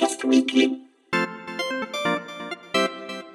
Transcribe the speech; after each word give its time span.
Outcast 0.00 0.24
Weekly. 0.24 0.88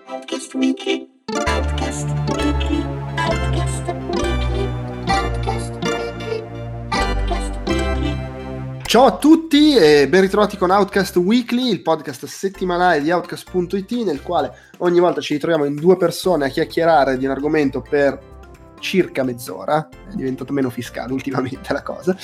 Outcast 0.08 0.54
Weekly. 0.56 1.08
Outcast 1.46 2.08
Weekly. 2.32 2.84
Outcast 3.18 3.84
Weekly. 4.16 4.72
Outcast 5.06 5.74
Weekly. 5.84 6.44
Outcast 6.90 7.68
Weekly. 7.68 8.82
Ciao 8.82 9.06
a 9.06 9.16
tutti 9.18 9.76
e 9.76 10.08
ben 10.10 10.22
ritrovati 10.22 10.58
con 10.58 10.72
Outcast 10.72 11.18
Weekly, 11.18 11.70
il 11.70 11.84
podcast 11.84 12.26
settimanale 12.26 13.00
di 13.00 13.12
Outcast.it 13.12 13.92
nel 14.04 14.24
quale 14.24 14.52
ogni 14.80 15.00
volta 15.00 15.22
ci 15.22 15.34
ritroviamo 15.34 15.66
in 15.66 15.76
due 15.76 15.98
persone 15.98 16.46
a 16.46 16.50
chiacchierare 16.50 17.20
di 17.20 17.26
un 17.26 17.32
argomento 17.32 17.82
per 17.88 18.20
circa 18.80 19.22
mezz'ora, 19.22 19.88
è 19.88 20.16
diventato 20.16 20.52
meno 20.52 20.72
fiscale 20.72 21.14
ultimamente 21.14 21.72
la 21.74 21.84
cosa. 21.84 22.18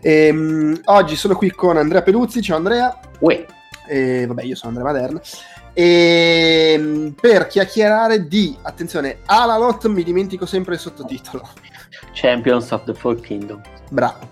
E, 0.00 0.80
oggi 0.84 1.16
sono 1.16 1.34
qui 1.34 1.50
con 1.50 1.76
Andrea 1.76 2.02
Peluzzi, 2.02 2.40
ciao 2.40 2.58
Andrea. 2.58 2.96
Uè. 3.18 3.56
E, 3.88 4.26
vabbè, 4.26 4.42
io 4.44 4.54
sono 4.54 4.76
Andrea 4.76 4.92
Maderna. 4.92 5.20
E, 5.72 7.12
per 7.20 7.46
chiacchierare 7.46 8.28
di, 8.28 8.56
attenzione, 8.62 9.18
Alalot, 9.24 9.86
mi 9.86 10.02
dimentico 10.04 10.46
sempre 10.46 10.74
il 10.74 10.80
sottotitolo. 10.80 11.48
Champions 12.12 12.70
of 12.70 12.84
the 12.84 12.94
Four 12.94 13.20
Kingdom. 13.20 13.60
Bravo. 13.90 14.28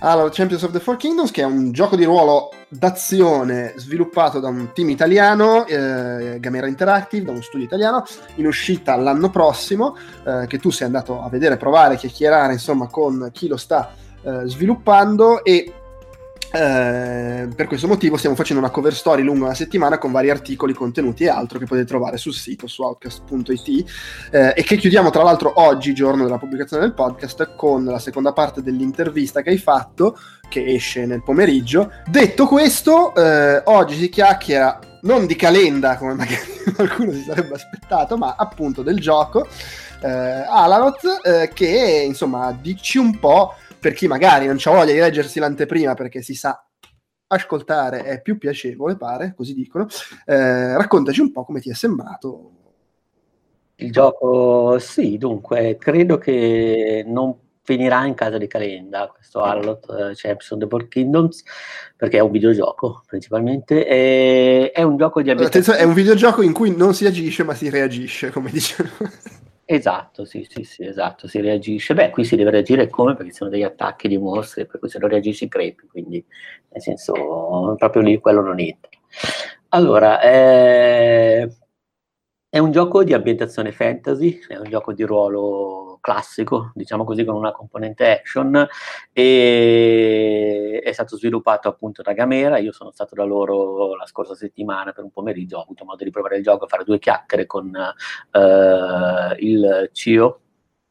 Allora, 0.00 0.28
Champions 0.30 0.62
of 0.62 0.72
the 0.72 0.80
Four 0.80 0.96
Kingdoms, 0.96 1.30
che 1.30 1.42
è 1.42 1.44
un 1.44 1.72
gioco 1.72 1.96
di 1.96 2.04
ruolo 2.04 2.50
d'azione 2.68 3.74
sviluppato 3.76 4.40
da 4.40 4.48
un 4.48 4.72
team 4.72 4.90
italiano, 4.90 5.66
eh, 5.66 6.38
Gamera 6.40 6.66
Interactive, 6.66 7.24
da 7.24 7.30
uno 7.30 7.42
studio 7.42 7.66
italiano, 7.66 8.04
in 8.36 8.46
uscita 8.46 8.96
l'anno 8.96 9.30
prossimo, 9.30 9.96
eh, 10.24 10.46
che 10.46 10.58
tu 10.58 10.70
sei 10.70 10.86
andato 10.86 11.22
a 11.22 11.28
vedere, 11.28 11.56
provare, 11.56 11.96
chiacchierare, 11.96 12.52
insomma, 12.54 12.88
con 12.88 13.30
chi 13.32 13.48
lo 13.48 13.56
sta 13.56 13.92
eh, 14.22 14.42
sviluppando 14.44 15.44
e 15.44 15.72
eh, 16.52 17.48
per 17.54 17.66
questo 17.66 17.86
motivo 17.86 18.16
stiamo 18.16 18.36
facendo 18.36 18.62
una 18.62 18.72
cover 18.72 18.94
story 18.94 19.22
lunga 19.22 19.44
una 19.46 19.54
settimana 19.54 19.98
con 19.98 20.12
vari 20.12 20.30
articoli, 20.30 20.72
contenuti 20.72 21.24
e 21.24 21.28
altro 21.28 21.58
che 21.58 21.66
potete 21.66 21.86
trovare 21.86 22.16
sul 22.16 22.34
sito 22.34 22.66
su 22.66 22.82
outcast.it 22.82 23.90
eh, 24.30 24.52
e 24.56 24.62
che 24.62 24.76
chiudiamo 24.76 25.10
tra 25.10 25.22
l'altro 25.22 25.52
oggi, 25.56 25.94
giorno 25.94 26.24
della 26.24 26.38
pubblicazione 26.38 26.82
del 26.82 26.94
podcast, 26.94 27.54
con 27.56 27.84
la 27.84 27.98
seconda 27.98 28.32
parte 28.32 28.62
dell'intervista 28.62 29.42
che 29.42 29.50
hai 29.50 29.58
fatto, 29.58 30.18
che 30.48 30.64
esce 30.64 31.04
nel 31.06 31.22
pomeriggio. 31.22 31.90
Detto 32.06 32.46
questo, 32.46 33.14
eh, 33.14 33.62
oggi 33.64 33.96
si 33.96 34.08
chiacchiera 34.08 34.78
non 35.02 35.26
di 35.26 35.36
calenda 35.36 35.96
come 35.96 36.14
magari 36.14 36.40
qualcuno 36.74 37.12
si 37.12 37.22
sarebbe 37.22 37.54
aspettato, 37.54 38.16
ma 38.16 38.34
appunto 38.36 38.82
del 38.82 38.98
gioco 38.98 39.46
eh, 40.00 40.08
Alalot 40.08 41.20
eh, 41.22 41.50
che 41.52 42.04
insomma 42.06 42.56
dici 42.58 42.98
un 42.98 43.18
po' 43.18 43.54
per 43.86 43.94
chi 43.94 44.08
magari 44.08 44.46
non 44.46 44.56
c'ha 44.58 44.72
voglia 44.72 44.92
di 44.92 44.98
leggersi 44.98 45.38
l'anteprima 45.38 45.94
perché 45.94 46.20
si 46.20 46.34
sa 46.34 46.60
ascoltare 47.28 48.02
è 48.02 48.20
più 48.20 48.36
piacevole, 48.36 48.96
pare, 48.96 49.32
così 49.36 49.54
dicono. 49.54 49.86
Eh, 50.24 50.76
raccontaci 50.76 51.20
un 51.20 51.30
po' 51.30 51.44
come 51.44 51.60
ti 51.60 51.70
è 51.70 51.72
sembrato. 51.72 52.50
Il 53.76 53.92
gioco, 53.92 54.80
sì, 54.80 55.18
dunque, 55.18 55.76
credo 55.78 56.18
che 56.18 57.04
non 57.06 57.38
finirà 57.62 58.04
in 58.06 58.14
casa 58.14 58.38
di 58.38 58.48
Calenda 58.48 59.06
questo 59.06 59.40
Harlot 59.40 59.84
uh, 59.86 59.94
Champions 60.14 60.50
of 60.50 60.58
the 60.58 60.66
Four 60.68 60.88
Kingdoms 60.88 61.42
perché 61.96 62.18
è 62.18 62.20
un 62.20 62.30
videogioco 62.30 63.02
principalmente 63.08 64.70
è 64.70 64.82
un 64.84 64.96
gioco 64.96 65.20
di 65.20 65.30
Attenzione, 65.30 65.78
è 65.78 65.82
un 65.82 65.92
videogioco 65.92 66.42
in 66.42 66.52
cui 66.52 66.76
non 66.76 66.94
si 66.94 67.06
agisce 67.06 67.42
ma 67.42 67.54
si 67.54 67.68
reagisce 67.68 68.30
come 68.30 68.52
dicevo 68.52 68.88
Esatto, 69.68 70.24
sì, 70.24 70.46
sì, 70.48 70.62
sì, 70.62 70.84
esatto, 70.84 71.26
si 71.26 71.40
reagisce. 71.40 71.92
Beh, 71.92 72.10
qui 72.10 72.22
si 72.24 72.36
deve 72.36 72.50
reagire 72.52 72.88
come? 72.88 73.16
Perché 73.16 73.32
sono 73.32 73.50
degli 73.50 73.64
attacchi 73.64 74.06
di 74.06 74.16
mostri, 74.16 74.64
per 74.64 74.78
cui 74.78 74.88
se 74.88 75.00
non 75.00 75.08
reagisci 75.08 75.48
crepi, 75.48 75.88
quindi 75.88 76.24
nel 76.68 76.80
senso 76.80 77.74
proprio 77.76 78.00
lì 78.02 78.20
quello 78.20 78.42
non 78.42 78.60
entra. 78.60 78.88
Allora, 79.70 80.20
eh, 80.20 81.50
è 82.48 82.58
un 82.58 82.70
gioco 82.72 83.04
di 83.04 83.14
ambientazione 83.14 83.72
fantasy, 83.72 84.40
è 84.48 84.56
un 84.56 84.68
gioco 84.70 84.92
di 84.92 85.02
ruolo 85.04 85.85
classico, 86.06 86.70
diciamo 86.72 87.02
così, 87.02 87.24
con 87.24 87.34
una 87.34 87.50
componente 87.50 88.08
action, 88.08 88.64
e 89.12 90.80
è 90.84 90.92
stato 90.92 91.16
sviluppato 91.16 91.66
appunto 91.66 92.00
da 92.00 92.12
Gamera. 92.12 92.58
Io 92.58 92.70
sono 92.70 92.92
stato 92.92 93.16
da 93.16 93.24
loro 93.24 93.96
la 93.96 94.06
scorsa 94.06 94.36
settimana 94.36 94.92
per 94.92 95.02
un 95.02 95.10
pomeriggio, 95.10 95.58
ho 95.58 95.62
avuto 95.62 95.84
modo 95.84 96.04
di 96.04 96.10
provare 96.10 96.36
il 96.36 96.44
gioco, 96.44 96.68
fare 96.68 96.84
due 96.84 97.00
chiacchiere 97.00 97.46
con 97.46 97.74
eh, 97.74 99.34
il 99.38 99.90
CEO 99.92 100.40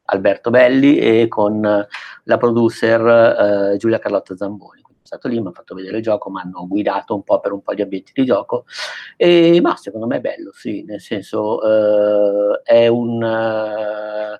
Alberto 0.08 0.50
Belli 0.50 0.98
e 0.98 1.28
con 1.28 1.62
la 1.62 2.36
producer 2.36 3.72
eh, 3.72 3.76
Giulia 3.78 3.98
Carlotta 3.98 4.36
Zamboni 4.36 4.84
stato 5.06 5.28
lì, 5.28 5.34
mi 5.36 5.42
hanno 5.42 5.52
fatto 5.52 5.74
vedere 5.74 5.98
il 5.98 6.02
gioco, 6.02 6.30
mi 6.30 6.40
hanno 6.40 6.66
guidato 6.66 7.14
un 7.14 7.22
po' 7.22 7.40
per 7.40 7.52
un 7.52 7.62
po' 7.62 7.74
di 7.74 7.82
ambienti 7.82 8.12
di 8.14 8.24
gioco, 8.24 8.66
e, 9.16 9.58
ma 9.62 9.76
secondo 9.76 10.06
me 10.06 10.16
è 10.16 10.20
bello, 10.20 10.50
sì, 10.52 10.84
nel 10.84 11.00
senso 11.00 11.62
eh, 11.62 12.60
è 12.64 12.86
un 12.88 13.22
uh, 13.22 14.38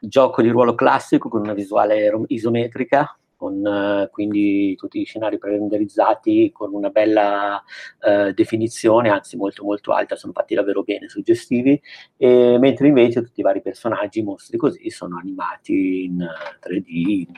gioco 0.00 0.42
di 0.42 0.48
ruolo 0.48 0.74
classico 0.74 1.28
con 1.28 1.40
una 1.40 1.54
visuale 1.54 2.10
isometrica, 2.28 3.16
con 3.40 3.64
uh, 3.64 4.10
quindi 4.10 4.74
tutti 4.76 5.00
gli 5.00 5.06
scenari 5.06 5.38
pre-renderizzati 5.38 6.50
con 6.52 6.74
una 6.74 6.90
bella 6.90 7.62
uh, 8.02 8.32
definizione, 8.32 9.08
anzi 9.08 9.38
molto 9.38 9.64
molto 9.64 9.92
alta, 9.92 10.14
sono 10.14 10.34
fatti 10.34 10.54
davvero 10.54 10.82
bene, 10.82 11.08
suggestivi, 11.08 11.80
e, 12.18 12.58
mentre 12.58 12.88
invece 12.88 13.22
tutti 13.22 13.40
i 13.40 13.42
vari 13.42 13.62
personaggi, 13.62 14.22
mostri 14.22 14.58
così, 14.58 14.90
sono 14.90 15.16
animati 15.16 16.04
in 16.04 16.18
3D, 16.18 16.84
in, 16.86 17.32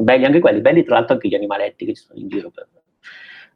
belli 0.00 0.24
anche 0.26 0.40
quelli, 0.40 0.60
belli 0.60 0.84
tra 0.84 0.96
l'altro 0.96 1.14
anche 1.14 1.28
gli 1.28 1.34
animaletti 1.34 1.86
che 1.86 1.94
ci 1.94 2.02
sono 2.02 2.18
in 2.18 2.28
giro 2.28 2.50
per, 2.50 2.68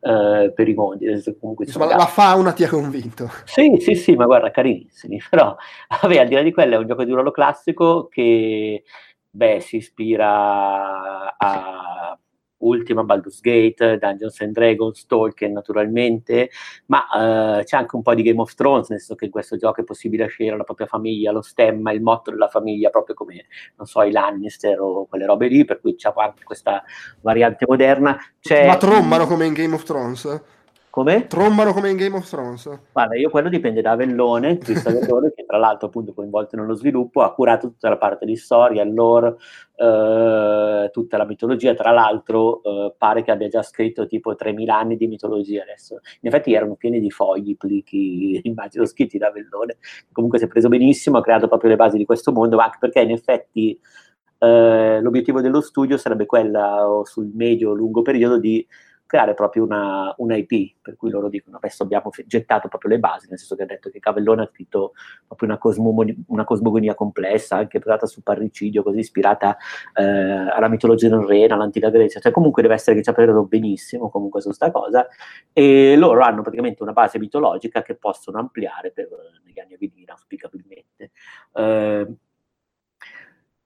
uh, 0.03 0.53
per 0.53 0.69
i 0.69 0.75
mondi. 0.75 1.07
Comunque 1.39 1.65
Insomma, 1.65 1.87
la 1.87 2.07
fauna 2.07 2.53
ti 2.53 2.65
ha 2.65 2.69
convinto. 2.69 3.31
Sì, 3.45 3.77
sì, 3.81 3.95
sì, 3.95 4.15
ma 4.15 4.27
guarda, 4.27 4.51
carinissimi. 4.51 5.21
Però, 5.29 5.57
vabbè, 6.01 6.19
al 6.19 6.29
di 6.29 6.35
là 6.35 6.43
di 6.43 6.53
quello 6.53 6.75
è 6.75 6.79
un 6.79 6.87
gioco 6.87 7.05
di 7.05 7.13
ruolo 7.13 7.31
classico 7.31 8.09
che, 8.09 8.83
beh, 9.31 9.61
si 9.61 9.77
ispira 9.77 11.37
a 11.37 11.92
Ultima, 12.63 13.05
Baldur's 13.05 13.41
Gate, 13.41 13.99
Dungeons 13.99 14.41
and 14.41 14.53
Dragons, 14.53 15.07
Tolkien 15.07 15.53
naturalmente, 15.53 16.51
ma 16.87 17.59
eh, 17.61 17.65
c'è 17.65 17.77
anche 17.77 17.97
un 17.97 18.03
po' 18.03 18.15
di 18.15 18.23
Game 18.23 18.41
of 18.41 18.55
Thrones, 18.55 18.89
nel 18.89 18.99
senso 18.99 19.15
che 19.15 19.27
in 19.27 19.31
questo 19.31 19.57
gioco 19.57 19.81
è 19.81 19.85
possibile 19.85 20.27
scegliere 20.27 20.57
la 20.57 20.65
propria 20.65 20.87
famiglia, 20.87 21.33
lo 21.33 21.43
stemma, 21.43 21.93
il 21.93 22.03
motto 22.03 22.31
della 22.31 22.49
famiglia, 22.49 22.91
proprio 22.91 23.15
come, 23.15 23.47
non 23.77 23.87
so, 23.87 24.03
i 24.03 24.11
Lannister 24.11 24.81
o 24.81 25.07
quelle 25.07 25.27
robe 25.27 25.49
lì, 25.49 25.65
per 25.65 25.81
cui 25.81 25.95
c'è 25.95 26.13
anche 26.15 26.45
questa 26.45 26.83
variante 27.21 27.65
moderna. 27.69 28.19
C'è... 28.41 28.67
Ma 28.67 28.77
trombano 28.77 29.27
come 29.27 29.47
in 29.47 29.53
Game 29.53 29.75
of 29.75 29.83
Thrones? 29.85 30.43
Come? 30.93 31.27
Trombano 31.27 31.73
come 31.73 31.89
in 31.89 31.97
Game 31.97 32.15
of 32.19 32.29
Thrones. 32.29 32.69
Guarda, 32.93 33.17
io 33.17 33.31
quello 33.31 33.49
dipende 33.49 33.81
da 33.81 33.93
Avellone, 33.93 34.59
che 34.61 34.75
tra 34.75 35.57
l'altro 35.57 35.87
appunto 35.87 36.13
coinvolto 36.13 36.55
nello 36.57 36.75
sviluppo, 36.75 37.23
ha 37.23 37.33
curato 37.33 37.69
tutta 37.69 37.89
la 37.89 37.97
parte 37.97 38.27
di 38.27 38.37
storia, 38.37 38.85
lore, 38.85 39.37
eh, 39.75 40.91
tutta 40.93 41.17
la 41.17 41.25
mitologia, 41.25 41.73
tra 41.73 41.93
l'altro 41.93 42.63
eh, 42.63 42.95
pare 42.99 43.23
che 43.23 43.31
abbia 43.31 43.49
già 43.49 43.63
scritto 43.63 44.07
tipo 44.07 44.35
3000 44.35 44.77
anni 44.77 44.97
di 44.99 45.07
mitologia 45.07 45.63
adesso. 45.63 45.95
In 46.21 46.29
effetti 46.29 46.53
erano 46.53 46.75
pieni 46.75 47.01
di 47.01 47.11
fogli, 47.11 47.57
plichi, 47.57 48.43
immagino 48.45 48.85
scritti 48.85 49.17
da 49.17 49.29
Avellone, 49.29 49.79
comunque 50.13 50.39
si 50.39 50.45
è 50.45 50.49
preso 50.49 50.69
benissimo, 50.69 51.17
ha 51.17 51.23
creato 51.23 51.49
proprio 51.49 51.71
le 51.71 51.77
basi 51.77 51.97
di 51.97 52.05
questo 52.05 52.33
mondo, 52.33 52.57
ma 52.57 52.65
anche 52.65 52.77
perché 52.79 53.01
in 53.01 53.13
effetti 53.13 53.81
eh, 54.41 55.01
l'obiettivo 55.01 55.41
dello 55.41 55.63
studio 55.63 55.97
sarebbe 55.97 56.27
quella 56.27 57.01
sul 57.05 57.31
medio-lungo 57.33 58.03
periodo 58.03 58.39
di 58.39 58.67
creare 59.13 59.35
proprio 59.35 59.63
una, 59.65 60.15
una, 60.17 60.37
IP, 60.37 60.77
per 60.81 60.97
cui 60.97 61.11
loro 61.11 61.29
dicono 61.29 61.59
adesso 61.59 61.83
abbiamo 61.83 62.09
gettato 62.25 62.69
proprio 62.69 62.93
le 62.93 62.99
basi, 62.99 63.27
nel 63.29 63.37
senso 63.37 63.57
che 63.57 63.65
ha 63.65 63.67
detto 63.67 63.91
che 63.91 63.99
Cavellone 63.99 64.41
ha 64.41 64.47
scritto 64.51 64.93
proprio 65.27 65.51
una, 65.51 65.59
cosmogonia, 65.59 66.15
una 66.29 66.45
cosmogonia 66.45 66.95
complessa, 66.95 67.57
anche 67.57 67.79
basata 67.79 68.07
sul 68.07 68.23
parricidio, 68.23 68.83
così 68.83 69.01
ispirata 69.01 69.59
eh, 69.95 70.03
alla 70.03 70.69
mitologia 70.69 71.11
norrena, 71.11 71.57
all'antica 71.57 71.91
Grecia, 71.91 72.21
cioè 72.21 72.33
comunque 72.33 72.63
deve 72.63 72.73
essere 72.73 72.97
che 72.97 73.03
ci 73.03 73.11
ha 73.11 73.13
preso 73.13 73.45
benissimo 73.45 74.09
comunque 74.09 74.41
su 74.41 74.51
sta 74.51 74.71
cosa, 74.71 75.07
e 75.53 75.95
loro 75.95 76.23
hanno 76.23 76.41
praticamente 76.41 76.83
una 76.83 76.93
base 76.93 77.19
mitologica 77.19 77.83
che 77.83 77.97
possono 77.97 78.39
ampliare 78.39 78.93
per, 78.93 79.09
negli 79.45 79.61
anni 79.61 79.75
a 79.75 79.79
venire, 79.79 80.11
auspicabilmente. 80.13 81.11
Eh, 81.53 82.07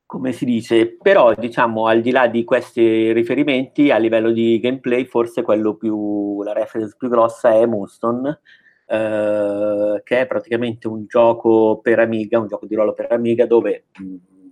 come 0.06 0.32
si 0.32 0.44
dice, 0.44 0.96
però 0.96 1.34
diciamo 1.34 1.86
al 1.88 2.00
di 2.00 2.12
là 2.12 2.28
di 2.28 2.44
questi 2.44 3.12
riferimenti 3.12 3.90
a 3.90 3.98
livello 3.98 4.30
di 4.30 4.58
gameplay 4.60 5.04
forse 5.04 5.42
più, 5.78 6.42
la 6.42 6.52
reference 6.52 6.94
più 6.96 7.08
grossa 7.08 7.50
è 7.50 7.66
Moonstone 7.66 8.40
eh, 8.86 10.00
che 10.04 10.20
è 10.20 10.26
praticamente 10.26 10.86
un 10.86 11.06
gioco 11.06 11.80
per 11.82 11.98
Amiga, 11.98 12.38
un 12.38 12.46
gioco 12.46 12.66
di 12.66 12.76
ruolo 12.76 12.94
per 12.94 13.10
Amiga 13.10 13.46
dove 13.46 13.86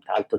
tra 0.05 0.15
l'altro 0.15 0.39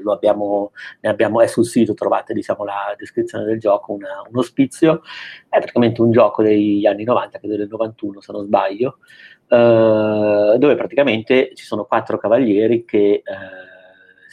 lo 0.00 0.12
abbiamo, 0.12 0.70
abbiamo, 1.00 1.40
è 1.40 1.48
sul 1.48 1.64
sito, 1.66 1.94
trovate 1.94 2.32
diciamo, 2.32 2.64
la 2.64 2.94
descrizione 2.96 3.44
del 3.44 3.58
gioco, 3.58 3.92
una, 3.92 4.22
un 4.28 4.38
ospizio, 4.38 5.02
è 5.48 5.58
praticamente 5.58 6.00
un 6.02 6.12
gioco 6.12 6.42
degli 6.42 6.86
anni 6.86 7.02
90, 7.02 7.38
credo 7.40 7.56
del 7.56 7.68
91 7.68 8.20
se 8.20 8.32
non 8.32 8.44
sbaglio, 8.44 8.98
eh, 9.48 10.56
dove 10.58 10.74
praticamente 10.76 11.50
ci 11.54 11.64
sono 11.64 11.84
quattro 11.84 12.16
cavalieri 12.16 12.84
che 12.84 13.22
eh, 13.24 13.24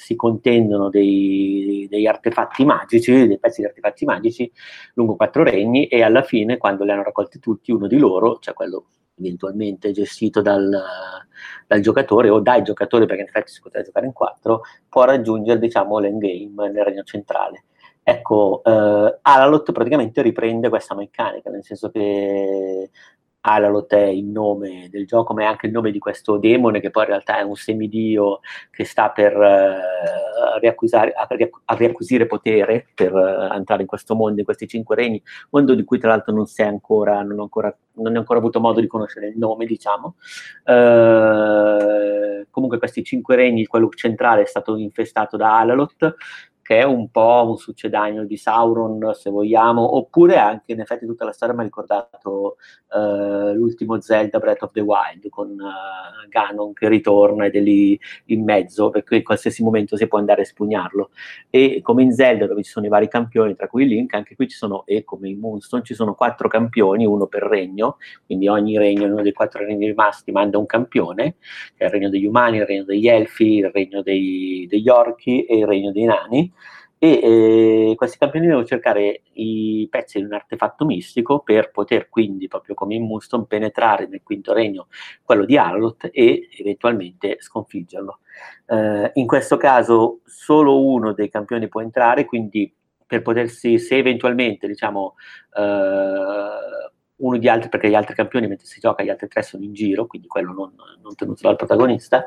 si 0.03 0.15
contendono 0.17 0.89
dei, 0.89 1.87
degli 1.89 2.05
artefatti 2.05 2.65
magici, 2.65 3.25
dei 3.25 3.39
pezzi 3.39 3.61
di 3.61 3.67
artefatti 3.67 4.03
magici 4.03 4.51
lungo 4.95 5.15
quattro 5.15 5.43
regni 5.43 5.87
e 5.87 6.03
alla 6.03 6.23
fine, 6.23 6.57
quando 6.57 6.83
li 6.83 6.91
hanno 6.91 7.03
raccolti 7.03 7.39
tutti, 7.39 7.71
uno 7.71 7.87
di 7.87 7.97
loro, 7.97 8.37
cioè 8.39 8.53
quello 8.53 8.87
eventualmente 9.15 9.91
gestito 9.91 10.41
dal, 10.41 10.69
dal, 11.67 11.79
giocatore 11.79 12.29
o 12.29 12.39
dai 12.41 12.63
giocatori, 12.63 13.05
perché 13.05 13.21
in 13.21 13.27
effetti 13.29 13.51
si 13.53 13.61
poteva 13.61 13.85
giocare 13.85 14.05
in 14.07 14.11
quattro, 14.11 14.63
può 14.89 15.05
raggiungere 15.05 15.59
diciamo, 15.59 15.99
l'endgame 15.99 16.69
nel 16.69 16.83
regno 16.83 17.03
centrale. 17.03 17.63
Ecco, 18.05 18.61
eh, 18.65 19.19
Alalot 19.21 19.71
praticamente 19.71 20.21
riprende 20.21 20.67
questa 20.67 20.93
meccanica, 20.95 21.49
nel 21.49 21.63
senso 21.63 21.89
che 21.89 22.89
Alalot 23.45 23.93
è 23.93 24.05
il 24.05 24.25
nome 24.25 24.87
del 24.89 25.05
gioco, 25.05 25.33
ma 25.33 25.41
è 25.41 25.45
anche 25.45 25.65
il 25.65 25.73
nome 25.73 25.91
di 25.91 25.99
questo 25.99 26.37
demone 26.37 26.79
che 26.79 26.91
poi 26.91 27.03
in 27.03 27.09
realtà 27.09 27.39
è 27.39 27.41
un 27.41 27.55
semidio 27.55 28.39
che 28.71 28.85
sta 28.85 29.09
per 29.09 29.35
uh, 29.35 30.59
riacquisire, 30.59 31.11
a, 31.11 31.27
a, 31.65 31.75
riacquisire 31.75 32.25
potere 32.25 32.87
per 32.95 33.13
uh, 33.13 33.53
entrare 33.53 33.81
in 33.81 33.87
questo 33.87 34.15
mondo, 34.15 34.39
in 34.39 34.45
questi 34.45 34.65
cinque 34.65 34.95
regni, 34.95 35.21
mondo 35.49 35.75
di 35.75 35.83
cui 35.83 35.99
tra 35.99 36.09
l'altro 36.09 36.33
non 36.33 36.45
ancora, 36.57 37.21
non 37.21 37.41
ancora, 37.41 37.75
non 37.95 38.15
ho 38.15 38.19
ancora 38.19 38.39
avuto 38.39 38.61
modo 38.61 38.79
di 38.79 38.87
conoscere 38.87 39.27
il 39.27 39.37
nome, 39.37 39.65
diciamo. 39.65 40.15
Uh, 40.63 42.45
comunque 42.49 42.77
questi 42.77 43.03
cinque 43.03 43.35
regni, 43.35 43.65
quello 43.65 43.89
centrale 43.89 44.43
è 44.43 44.45
stato 44.45 44.77
infestato 44.77 45.35
da 45.35 45.59
Alalot, 45.59 46.15
che 46.73 46.79
è 46.79 46.83
un 46.83 47.09
po' 47.09 47.45
un 47.49 47.57
succedaneo 47.57 48.23
di 48.25 48.35
Sauron, 48.35 49.11
se 49.13 49.29
vogliamo, 49.29 49.95
oppure 49.95 50.37
anche 50.37 50.71
in 50.71 50.79
effetti 50.79 51.05
tutta 51.05 51.23
la 51.23 51.31
storia 51.31 51.53
mi 51.53 51.61
ha 51.61 51.65
ricordato 51.65 52.55
uh, 52.89 53.53
l'ultimo 53.53 54.01
Zelda 54.01 54.39
Breath 54.39 54.63
of 54.63 54.71
the 54.71 54.81
Wild 54.81 55.29
con 55.29 55.51
uh, 55.51 56.27
Ganon 56.29 56.73
che 56.73 56.87
ritorna 56.87 57.45
ed 57.45 57.55
è 57.55 57.59
lì 57.59 57.99
in 58.27 58.43
mezzo, 58.43 58.89
perché 58.89 59.17
in 59.17 59.23
qualsiasi 59.23 59.61
momento 59.61 59.95
si 59.97 60.07
può 60.07 60.17
andare 60.17 60.41
a 60.41 60.43
espugnarlo. 60.45 61.11
E 61.51 61.81
come 61.83 62.01
in 62.01 62.11
Zelda, 62.11 62.47
dove 62.47 62.63
ci 62.63 62.71
sono 62.71 62.87
i 62.87 62.89
vari 62.89 63.07
campioni, 63.07 63.55
tra 63.55 63.67
cui 63.67 63.87
Link, 63.87 64.15
anche 64.15 64.35
qui 64.35 64.47
ci 64.47 64.57
sono, 64.57 64.83
e 64.87 65.03
come 65.03 65.29
in 65.29 65.37
Moonstone, 65.37 65.83
ci 65.83 65.93
sono 65.93 66.15
quattro 66.15 66.47
campioni, 66.47 67.05
uno 67.05 67.27
per 67.27 67.43
regno, 67.43 67.97
quindi 68.25 68.47
ogni 68.47 68.79
regno, 68.79 69.05
uno 69.05 69.21
dei 69.21 69.33
quattro 69.33 69.63
regni 69.63 69.85
rimasti, 69.85 70.31
manda 70.31 70.57
un 70.57 70.65
campione, 70.65 71.35
che 71.75 71.83
è 71.83 71.85
il 71.85 71.91
regno 71.91 72.09
degli 72.09 72.25
umani, 72.25 72.57
il 72.57 72.65
regno 72.65 72.83
degli 72.83 73.07
elfi, 73.07 73.57
il 73.57 73.69
regno 73.69 74.01
dei, 74.01 74.65
degli 74.67 74.89
orchi 74.89 75.45
e 75.45 75.57
il 75.57 75.67
regno 75.67 75.91
dei 75.91 76.05
nani 76.05 76.51
e 77.03 77.89
eh, 77.89 77.95
questi 77.97 78.17
campioni 78.17 78.47
devono 78.47 78.65
cercare 78.65 79.23
i 79.33 79.85
pezzi 79.91 80.19
di 80.19 80.23
un 80.23 80.31
artefatto 80.31 80.85
mistico 80.85 81.41
per 81.41 81.69
poter 81.69 82.07
quindi, 82.07 82.47
proprio 82.47 82.75
come 82.75 82.95
in 82.95 83.05
Moonstone, 83.05 83.43
penetrare 83.45 84.07
nel 84.07 84.21
quinto 84.23 84.53
regno, 84.53 84.87
quello 85.21 85.43
di 85.43 85.57
Arlot, 85.57 86.07
e 86.13 86.47
eventualmente 86.57 87.35
sconfiggerlo. 87.41 88.19
Eh, 88.67 89.11
in 89.15 89.27
questo 89.27 89.57
caso 89.57 90.21
solo 90.23 90.81
uno 90.81 91.11
dei 91.11 91.29
campioni 91.29 91.67
può 91.67 91.81
entrare, 91.81 92.23
quindi 92.23 92.73
per 93.05 93.21
potersi, 93.21 93.79
se 93.79 93.97
eventualmente 93.97 94.65
diciamo 94.65 95.15
eh, 95.57 95.61
uno 97.17 97.37
di 97.37 97.49
altri, 97.49 97.67
perché 97.67 97.89
gli 97.89 97.95
altri 97.95 98.15
campioni 98.15 98.47
mentre 98.47 98.65
si 98.65 98.79
gioca, 98.79 99.03
gli 99.03 99.09
altri 99.09 99.27
tre 99.27 99.43
sono 99.43 99.65
in 99.65 99.73
giro, 99.73 100.07
quindi 100.07 100.29
quello 100.29 100.53
non, 100.53 100.73
non 101.01 101.15
tenuto 101.15 101.41
dal 101.41 101.57
protagonista, 101.57 102.23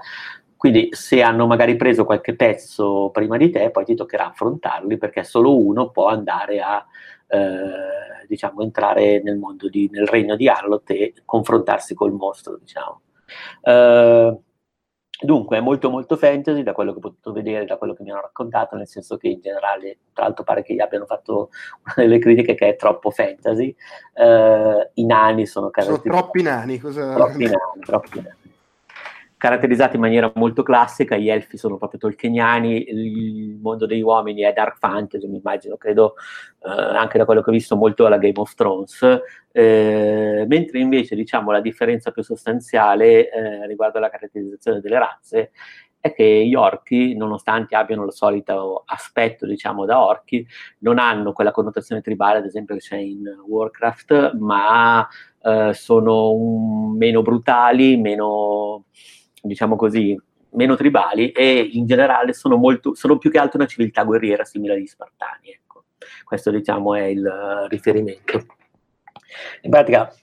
quindi 0.57 0.89
se 0.93 1.23
hanno 1.23 1.47
magari 1.47 1.77
preso 1.77 2.05
qualche 2.05 2.35
pezzo 2.35 3.11
prima 3.11 3.37
di 3.37 3.51
te, 3.51 3.71
poi 3.71 3.85
ti 3.85 3.95
toccherà 3.95 4.29
affrontarli 4.29 4.97
perché 4.97 5.23
solo 5.23 5.57
uno 5.57 5.91
può 5.91 6.07
andare 6.07 6.61
a 6.61 6.85
eh, 7.29 8.27
diciamo, 8.27 8.63
entrare 8.63 9.23
nel 9.23 9.37
mondo 9.37 9.69
di, 9.69 9.89
nel 9.93 10.07
regno 10.07 10.35
di 10.37 10.49
Arlot 10.49 10.91
e 10.91 11.15
confrontarsi 11.25 11.95
col 11.95 12.13
mostro, 12.13 12.57
diciamo. 12.57 13.03
Eh, 13.61 14.39
dunque 15.21 15.57
è 15.59 15.61
molto 15.61 15.91
molto 15.91 16.17
fantasy 16.17 16.63
da 16.63 16.73
quello 16.73 16.93
che 16.93 16.99
ho 16.99 17.03
potuto 17.03 17.33
vedere, 17.33 17.67
da 17.67 17.77
quello 17.77 17.95
che 17.95 18.03
mi 18.03 18.11
hanno 18.11 18.23
raccontato, 18.23 18.77
nel 18.77 18.89
senso 18.89 19.19
che 19.19 19.29
in 19.29 19.41
generale, 19.41 19.99
tra 20.15 20.25
l'altro 20.25 20.45
pare 20.45 20.63
che 20.63 20.75
gli 20.75 20.81
abbiano 20.81 21.05
fatto 21.05 21.51
una 21.85 21.95
delle 21.97 22.19
critiche 22.19 22.55
che 22.55 22.69
è 22.69 22.77
troppo 22.77 23.11
fantasy. 23.11 23.75
Eh, 24.15 24.91
I 24.95 25.05
nani 25.05 25.45
sono 25.47 25.69
caratterizzati. 25.69 26.09
Sono 26.09 26.23
troppi 26.23 26.43
nani, 26.43 26.79
cosa... 26.79 27.15
Troppi 27.15 27.45
nani, 27.45 27.85
troppi 27.85 28.21
nani 28.21 28.46
caratterizzati 29.39 29.97
in 29.97 30.03
maniera 30.03 30.33
molto 30.35 30.63
classica, 30.63 31.17
gli 31.17 31.29
elfi 31.29 31.57
sono 31.57 31.77
proprio 31.77 32.01
tolkieniani, 32.01 32.89
il 32.89 33.59
mondo 33.61 33.87
degli 33.87 34.01
uomini 34.01 34.43
è 34.43 34.53
dark 34.53 34.79
fantasy, 34.79 35.29
mi 35.29 35.37
immagino, 35.37 35.77
credo 35.77 36.15
eh, 36.65 36.71
anche 36.71 37.19
da 37.19 37.25
quello 37.25 37.43
che 37.43 37.51
ho 37.51 37.53
visto 37.53 37.77
molto 37.77 38.07
alla 38.07 38.19
Game 38.19 38.39
of 38.39 38.55
Thrones, 38.55 39.03
eh, 39.53 40.45
mentre 40.49 40.79
invece 40.79 41.15
diciamo 41.15 41.51
la 41.51 41.61
differenza 41.61 42.11
più 42.11 42.23
sostanziale 42.23 43.31
eh, 43.31 43.67
riguardo 43.67 43.99
alla 43.99 44.11
caratterizzazione 44.11 44.81
delle 44.81 44.99
razze 44.99 45.51
è 46.07 46.13
che 46.15 46.47
gli 46.47 46.55
orchi, 46.55 47.15
nonostante 47.17 47.75
abbiano 47.75 48.05
il 48.05 48.13
solito 48.13 48.85
aspetto, 48.87 49.47
diciamo, 49.47 49.85
da 49.85 50.05
orchi, 50.05 50.47
non 50.79 50.99
hanno 50.99 51.33
quella 51.33 51.51
connotazione 51.51 52.01
tribale, 52.01 52.39
ad 52.39 52.45
esempio, 52.45 52.77
che 52.77 52.81
c'è 52.81 52.97
in 52.97 53.25
Warcraft, 53.47 54.35
ma 54.35 55.07
eh, 55.43 55.73
sono 55.75 56.33
un, 56.33 56.97
meno 56.97 57.23
brutali, 57.23 57.97
meno 57.97 58.85
diciamo 59.47 59.77
così, 59.77 60.19
meno 60.51 60.77
tribali 60.77 61.31
e 61.31 61.69
in 61.73 61.87
generale 61.87 62.33
sono, 62.33 62.57
molto, 62.57 62.95
sono 62.95 63.19
più 63.19 63.31
che 63.31 63.39
altro 63.39 63.59
una 63.59 63.69
civiltà 63.69 64.05
guerriera 64.05 64.45
simile 64.45 64.75
agli 64.75 64.87
Spartani. 64.87 65.51
Ecco. 65.51 65.85
Questo 66.25 66.51
diciamo 66.51 66.95
è 66.95 67.03
il 67.03 67.67
riferimento. 67.69 68.47
In 69.63 69.71
pratica 69.71 70.13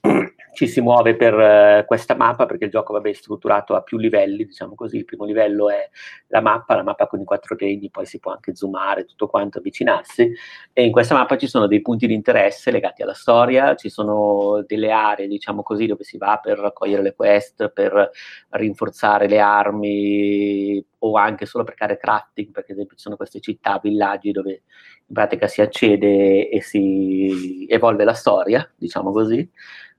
ci 0.54 0.66
si 0.66 0.80
muove 0.80 1.16
per 1.16 1.34
uh, 1.34 1.84
questa 1.84 2.14
mappa 2.14 2.46
perché 2.46 2.64
il 2.64 2.70
gioco 2.70 2.94
vabbè, 2.94 3.10
è 3.10 3.12
strutturato 3.12 3.74
a 3.74 3.82
più 3.82 3.98
livelli, 3.98 4.46
diciamo 4.46 4.74
così. 4.74 4.96
Il 4.96 5.04
primo 5.04 5.24
livello 5.24 5.68
è 5.68 5.90
la 6.28 6.40
mappa, 6.40 6.76
la 6.76 6.82
mappa 6.82 7.06
con 7.06 7.20
i 7.20 7.24
quattro 7.24 7.56
regni, 7.56 7.90
poi 7.90 8.06
si 8.06 8.18
può 8.18 8.32
anche 8.32 8.54
zoomare, 8.54 9.04
tutto 9.04 9.26
quanto, 9.26 9.58
avvicinarsi. 9.58 10.32
E 10.72 10.84
in 10.84 10.92
questa 10.92 11.14
mappa 11.14 11.36
ci 11.36 11.46
sono 11.46 11.66
dei 11.66 11.82
punti 11.82 12.06
di 12.06 12.14
interesse 12.14 12.70
legati 12.70 13.02
alla 13.02 13.14
storia, 13.14 13.74
ci 13.74 13.90
sono 13.90 14.64
delle 14.66 14.90
aree, 14.90 15.26
diciamo 15.26 15.62
così, 15.62 15.86
dove 15.86 16.04
si 16.04 16.16
va 16.16 16.38
per 16.42 16.58
raccogliere 16.58 17.02
le 17.02 17.14
quest, 17.14 17.68
per 17.68 18.10
rinforzare 18.50 19.28
le 19.28 19.40
armi 19.40 20.86
o 21.00 21.16
anche 21.16 21.44
solo 21.44 21.64
per 21.64 21.74
fare 21.76 21.98
crafting, 21.98 22.50
perché 22.50 22.72
ad 22.72 22.78
esempio 22.78 22.96
ci 22.96 23.02
sono 23.02 23.16
queste 23.16 23.40
città, 23.40 23.78
villaggi 23.82 24.30
dove 24.30 24.62
in 25.06 25.14
pratica 25.14 25.48
si 25.48 25.60
accede 25.60 26.48
e 26.48 26.62
si 26.62 27.66
evolve 27.68 28.04
la 28.04 28.14
storia, 28.14 28.66
diciamo 28.74 29.12
così 29.12 29.50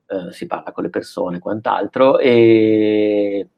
eh, 0.08 0.32
si 0.32 0.46
parla 0.46 0.72
con 0.72 0.84
le 0.84 0.90
persone 0.90 1.38
e 1.38 1.40
quant'altro, 1.40 2.20
e 2.20 3.50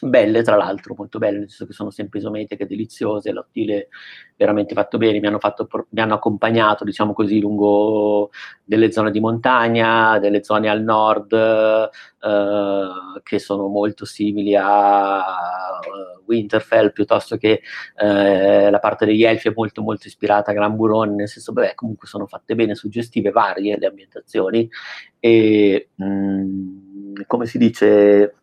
belle 0.00 0.42
tra 0.42 0.56
l'altro, 0.56 0.94
molto 0.96 1.18
belle, 1.18 1.38
nel 1.38 1.48
senso 1.48 1.66
che 1.66 1.72
sono 1.72 1.90
sempre 1.90 2.18
isometriche, 2.18 2.66
deliziose, 2.66 3.32
l'ottile 3.32 3.88
veramente 4.36 4.74
fatto 4.74 4.98
bene, 4.98 5.20
mi 5.20 5.26
hanno, 5.26 5.38
fatto, 5.38 5.68
mi 5.90 6.00
hanno, 6.00 6.14
accompagnato, 6.14 6.84
diciamo 6.84 7.12
così, 7.12 7.40
lungo 7.40 8.30
delle 8.64 8.92
zone 8.92 9.10
di 9.10 9.20
montagna, 9.20 10.18
delle 10.18 10.42
zone 10.44 10.68
al 10.68 10.82
nord, 10.82 11.32
eh, 11.32 12.88
che 13.22 13.38
sono 13.38 13.68
molto 13.68 14.04
simili 14.04 14.54
a 14.54 15.65
Winterfell, 16.26 16.92
piuttosto 16.92 17.36
che 17.36 17.62
eh, 17.96 18.70
la 18.70 18.78
parte 18.78 19.06
degli 19.06 19.24
elfi 19.24 19.48
è 19.48 19.52
molto 19.54 19.82
molto 19.82 20.06
ispirata 20.06 20.50
a 20.50 20.54
Gran 20.54 20.76
Buron, 20.76 21.14
nel 21.14 21.28
senso, 21.28 21.52
beh, 21.52 21.74
comunque 21.74 22.08
sono 22.08 22.26
fatte 22.26 22.54
bene, 22.54 22.74
suggestive, 22.74 23.30
varie 23.30 23.76
le 23.78 23.86
ambientazioni, 23.86 24.68
e 25.18 25.90
mh, 25.94 26.04
mm, 26.04 27.14
come 27.26 27.46
si 27.46 27.58
dice 27.58 28.34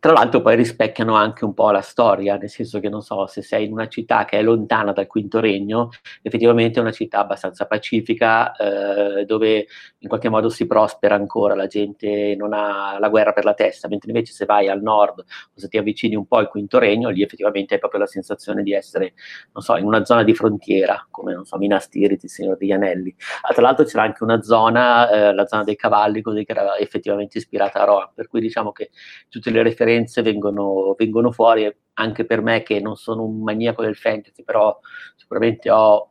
tra 0.00 0.12
l'altro 0.12 0.40
poi 0.40 0.54
rispecchiano 0.54 1.14
anche 1.14 1.44
un 1.44 1.54
po' 1.54 1.70
la 1.70 1.80
storia, 1.80 2.36
nel 2.36 2.48
senso 2.48 2.78
che 2.78 2.88
non 2.88 3.02
so, 3.02 3.26
se 3.26 3.42
sei 3.42 3.64
in 3.64 3.72
una 3.72 3.88
città 3.88 4.24
che 4.24 4.38
è 4.38 4.42
lontana 4.42 4.92
dal 4.92 5.06
Quinto 5.08 5.40
Regno, 5.40 5.90
effettivamente 6.22 6.78
è 6.78 6.82
una 6.82 6.92
città 6.92 7.18
abbastanza 7.18 7.66
pacifica, 7.66 8.52
eh, 8.52 9.24
dove 9.24 9.66
in 9.98 10.08
qualche 10.08 10.28
modo 10.28 10.50
si 10.50 10.66
prospera 10.66 11.16
ancora, 11.16 11.56
la 11.56 11.66
gente 11.66 12.36
non 12.36 12.52
ha 12.52 12.98
la 13.00 13.08
guerra 13.08 13.32
per 13.32 13.44
la 13.44 13.54
testa, 13.54 13.88
mentre 13.88 14.10
invece 14.10 14.32
se 14.32 14.44
vai 14.44 14.68
al 14.68 14.80
nord 14.82 15.18
o 15.18 15.24
se 15.54 15.66
ti 15.66 15.78
avvicini 15.78 16.14
un 16.14 16.26
po' 16.26 16.36
al 16.36 16.48
Quinto 16.48 16.78
Regno, 16.78 17.08
lì 17.08 17.22
effettivamente 17.22 17.74
hai 17.74 17.80
proprio 17.80 18.00
la 18.00 18.06
sensazione 18.06 18.62
di 18.62 18.72
essere, 18.72 19.14
non 19.52 19.64
so, 19.64 19.76
in 19.76 19.84
una 19.84 20.04
zona 20.04 20.22
di 20.22 20.34
frontiera, 20.34 21.06
come, 21.10 21.34
non 21.34 21.44
so, 21.44 21.58
Minas 21.58 21.88
Tirith, 21.88 22.22
il 22.22 22.30
Signore 22.30 22.56
degli 22.56 22.72
Anelli. 22.72 23.12
Ah, 23.42 23.52
tra 23.52 23.62
l'altro 23.62 23.84
c'era 23.84 24.04
anche 24.04 24.22
una 24.22 24.42
zona, 24.42 25.10
eh, 25.10 25.34
la 25.34 25.46
zona 25.46 25.64
dei 25.64 25.74
cavalli, 25.74 26.22
così 26.22 26.44
che 26.44 26.52
era 26.52 26.76
effettivamente 26.76 27.38
ispirata 27.38 27.82
a 27.82 27.84
Rohan, 27.84 28.10
per 28.14 28.28
cui 28.28 28.40
diciamo 28.40 28.70
che 28.70 28.90
tutte 29.28 29.50
le 29.50 29.62
referenze 29.64 29.86
differenze 29.88 30.22
vengono, 30.22 30.94
vengono 30.96 31.32
fuori 31.32 31.74
anche 31.94 32.24
per 32.24 32.42
me 32.42 32.62
che 32.62 32.80
non 32.80 32.96
sono 32.96 33.24
un 33.24 33.42
maniaco 33.42 33.82
del 33.82 33.96
fantasy, 33.96 34.44
però 34.44 34.78
sicuramente 35.16 35.70
ho 35.70 36.10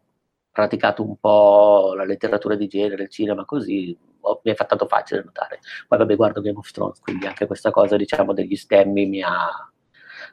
praticato 0.52 1.04
un 1.04 1.16
po' 1.18 1.94
la 1.96 2.04
letteratura 2.04 2.56
di 2.56 2.68
genere, 2.68 3.04
il 3.04 3.10
cinema, 3.10 3.46
così 3.46 3.96
ho, 4.22 4.42
mi 4.44 4.52
è 4.52 4.56
fatto 4.56 4.88
facile 4.88 5.24
notare. 5.24 5.60
Poi 5.88 5.98
vabbè 6.00 6.16
guardo 6.16 6.42
Game 6.42 6.58
of 6.58 6.72
Thrones, 6.72 7.00
quindi 7.00 7.28
anche 7.28 7.46
questa 7.46 7.70
cosa 7.72 7.96
diciamo 7.96 8.34
degli 8.34 8.56
stemmi 8.56 9.06
mi 9.06 9.22
ha 9.22 9.72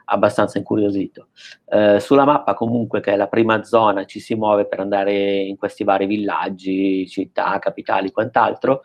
abbastanza 0.07 0.59
incuriosito. 0.59 1.29
Eh, 1.67 2.01
sulla 2.01 2.25
mappa 2.25 2.55
comunque 2.55 3.01
che 3.01 3.13
è 3.13 3.17
la 3.17 3.29
prima 3.29 3.63
zona 3.63 4.07
ci 4.07 4.19
si 4.19 4.35
muove 4.35 4.67
per 4.67 4.81
andare 4.81 5.35
in 5.35 5.57
questi 5.57 5.85
vari 5.85 6.07
villaggi, 6.07 7.07
città, 7.07 7.59
capitali, 7.61 8.11
quant'altro 8.11 8.83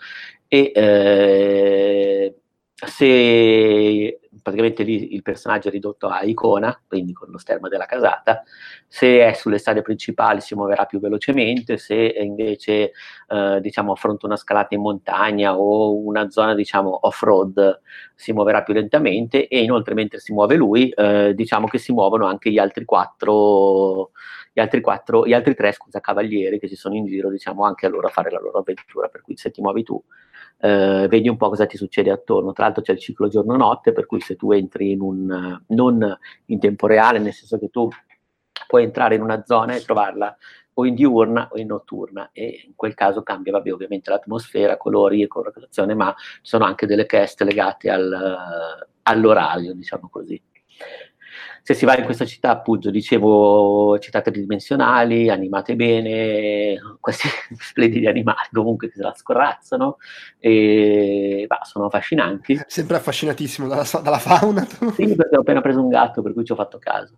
e 0.47 0.71
eh, 0.75 2.35
se 2.85 4.19
praticamente 4.49 4.83
lì 4.83 5.13
il 5.13 5.21
personaggio 5.21 5.69
è 5.69 5.71
ridotto 5.71 6.07
a 6.07 6.23
icona, 6.23 6.79
quindi 6.87 7.13
con 7.13 7.29
lo 7.29 7.37
schermo 7.37 7.67
della 7.67 7.85
casata, 7.85 8.43
se 8.87 9.25
è 9.25 9.33
sulle 9.33 9.57
strade 9.57 9.81
principali 9.81 10.41
si 10.41 10.55
muoverà 10.55 10.85
più 10.85 10.99
velocemente, 10.99 11.77
se 11.77 11.95
invece 11.95 12.91
eh, 13.27 13.59
diciamo, 13.61 13.93
affronta 13.93 14.25
una 14.25 14.35
scalata 14.35 14.75
in 14.75 14.81
montagna 14.81 15.57
o 15.57 15.95
una 15.97 16.29
zona 16.29 16.53
diciamo, 16.55 16.99
off-road 17.01 17.81
si 18.15 18.33
muoverà 18.33 18.63
più 18.63 18.73
lentamente 18.73 19.47
e 19.47 19.61
inoltre 19.61 19.93
mentre 19.93 20.19
si 20.19 20.33
muove 20.33 20.55
lui 20.55 20.89
eh, 20.89 21.33
diciamo 21.33 21.67
che 21.67 21.77
si 21.77 21.93
muovono 21.93 22.25
anche 22.25 22.51
gli 22.51 22.57
altri 22.57 22.85
quattro 22.85 24.11
gli 24.59 24.61
altri, 24.61 24.81
quattro, 24.81 25.25
gli 25.25 25.33
altri 25.33 25.55
tre 25.55 25.71
scusa, 25.71 26.01
cavalieri 26.01 26.59
che 26.59 26.67
ci 26.67 26.75
sono 26.75 26.95
in 26.95 27.05
giro, 27.05 27.29
diciamo 27.29 27.63
anche 27.63 27.85
a 27.85 27.89
loro 27.89 28.07
a 28.07 28.11
fare 28.11 28.29
la 28.29 28.39
loro 28.39 28.59
avventura, 28.59 29.07
per 29.07 29.21
cui 29.21 29.37
se 29.37 29.51
ti 29.51 29.61
muovi 29.61 29.83
tu 29.83 30.01
eh, 30.59 31.07
vedi 31.09 31.29
un 31.29 31.37
po' 31.37 31.49
cosa 31.49 31.65
ti 31.65 31.77
succede 31.77 32.11
attorno. 32.11 32.51
Tra 32.51 32.65
l'altro 32.65 32.83
c'è 32.83 32.91
il 32.91 32.99
ciclo 32.99 33.29
giorno-notte, 33.29 33.93
per 33.93 34.05
cui 34.05 34.19
se 34.19 34.35
tu 34.35 34.51
entri 34.51 34.91
in 34.91 35.01
un, 35.01 35.61
non 35.67 36.17
in 36.45 36.59
tempo 36.59 36.87
reale, 36.87 37.19
nel 37.19 37.33
senso 37.33 37.57
che 37.57 37.69
tu 37.69 37.87
puoi 38.67 38.83
entrare 38.83 39.15
in 39.15 39.21
una 39.21 39.43
zona 39.45 39.75
e 39.75 39.81
trovarla 39.81 40.35
o 40.73 40.85
in 40.85 40.95
diurna 40.95 41.49
o 41.51 41.57
in 41.57 41.67
notturna 41.67 42.29
e 42.31 42.63
in 42.67 42.75
quel 42.75 42.93
caso 42.93 43.23
cambia 43.23 43.53
vabbè, 43.53 43.73
ovviamente 43.73 44.11
l'atmosfera, 44.11 44.77
colori 44.77 45.21
e 45.21 45.27
colorazione, 45.27 45.93
ma 45.93 46.13
ci 46.17 46.39
sono 46.41 46.65
anche 46.65 46.85
delle 46.85 47.05
quest 47.05 47.41
legate 47.41 47.89
al, 47.89 48.77
all'orario, 49.03 49.73
diciamo 49.73 50.09
così 50.09 50.41
se 51.69 51.75
si 51.75 51.85
va 51.85 51.95
in 51.95 52.03
questa 52.03 52.25
città, 52.25 52.49
appunto, 52.49 52.89
dicevo, 52.89 53.99
città 53.99 54.21
tridimensionali, 54.21 55.29
animate 55.29 55.75
bene, 55.75 56.79
questi 56.99 57.27
splendidi 57.59 58.07
animali 58.07 58.47
comunque 58.51 58.87
che 58.87 58.95
se 58.95 59.03
la 59.03 59.13
scorrazzano, 59.15 59.97
e 60.39 61.45
bah, 61.47 61.59
sono 61.61 61.85
affascinanti. 61.85 62.59
Sempre 62.65 62.95
affascinatissimo 62.95 63.67
dalla, 63.67 63.85
dalla 64.01 64.17
fauna. 64.17 64.65
Sì, 64.95 65.15
perché 65.15 65.37
ho 65.37 65.41
appena 65.41 65.61
preso 65.61 65.79
un 65.79 65.89
gatto, 65.89 66.23
per 66.23 66.33
cui 66.33 66.43
ci 66.43 66.53
ho 66.53 66.55
fatto 66.55 66.79
caso. 66.79 67.15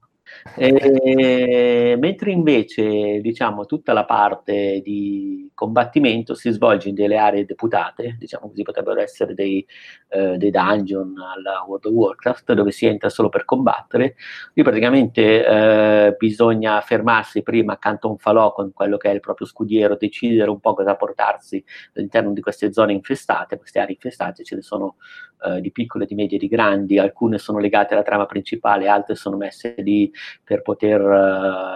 E, 0.56 1.96
mentre 2.00 2.32
invece 2.32 3.20
diciamo 3.22 3.66
tutta 3.66 3.94
la 3.94 4.06
parte 4.06 4.82
di 4.84 5.50
combattimento 5.54 6.34
si 6.34 6.50
svolge 6.50 6.90
in 6.90 6.96
delle 6.96 7.18
aree 7.18 7.46
deputate, 7.46 8.16
diciamo 8.18 8.50
così 8.50 8.64
potrebbero 8.64 9.00
essere 9.00 9.34
dei, 9.34 9.66
eh, 10.10 10.38
dei 10.38 10.50
dungeon 10.50 11.14
alla 11.20 11.64
World 11.68 11.86
of 11.86 11.94
Warcraft 11.94 12.54
dove 12.54 12.72
si 12.72 12.86
entra 12.86 13.10
solo 13.10 13.30
per 13.30 13.46
combattere. 13.46 14.16
Qui 14.54 14.64
praticamente 14.64 15.46
eh, 15.46 16.16
bisogna 16.18 16.82
fermarsi 16.82 17.44
prima 17.44 17.74
accanto 17.74 18.08
a 18.08 18.12
un 18.12 18.18
falò 18.18 18.52
con 18.54 18.72
quello 18.74 18.98
che 18.98 19.10
è 19.10 19.14
il 19.14 19.20
proprio 19.20 19.48
scudiero, 19.48 19.96
decidere 19.96 20.50
un 20.50 20.60
po' 20.60 20.74
cosa 20.74 20.96
portarsi 20.96 21.64
all'interno 21.94 22.34
di 22.34 22.42
queste 22.42 22.74
zone 22.74 22.94
infestate, 22.94 23.58
queste 23.58 23.80
aree 23.80 23.94
infestate, 23.94 24.44
ce 24.44 24.56
ne 24.56 24.62
sono 24.62 24.96
eh, 25.44 25.62
di 25.62 25.72
piccole, 25.72 26.06
di 26.06 26.16
medie, 26.16 26.38
di 26.38 26.48
grandi, 26.48 27.00
alcune 27.00 27.38
sono 27.38 27.60
legate 27.60 27.94
alla 27.94 28.04
trama 28.04 28.26
principale, 28.26 28.88
altre 28.88 29.16
sono 29.16 29.38
messe 29.38 29.74
lì 29.78 30.12
per 30.44 30.62
poter, 30.62 31.02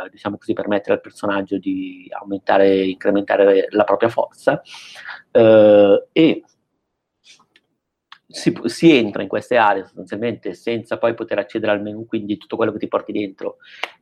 eh, 0.05 0.09
diciamo 0.09 0.37
così, 0.37 0.53
permettere 0.53 0.93
al 0.93 1.01
personaggio 1.01 1.57
di 1.57 2.07
aumentare, 2.19 2.85
incrementare 2.85 3.67
la 3.69 3.83
propria 3.83 4.09
forza. 4.09 4.61
Eh, 5.31 6.07
e 6.11 6.43
si, 8.27 8.53
si, 8.65 8.91
entra 8.91 9.21
in 9.21 9.27
queste 9.29 9.55
aree 9.55 9.83
sostanzialmente 9.83 10.53
senza 10.53 10.97
poi 10.97 11.13
poter 11.13 11.39
accedere 11.39 11.71
al 11.71 11.81
menu, 11.81 12.05
quindi 12.05 12.37
tutto 12.37 12.57
quello 12.57 12.71
che 12.71 12.79
ti 12.79 12.87
porti 12.87 13.11
dentro 13.13 13.57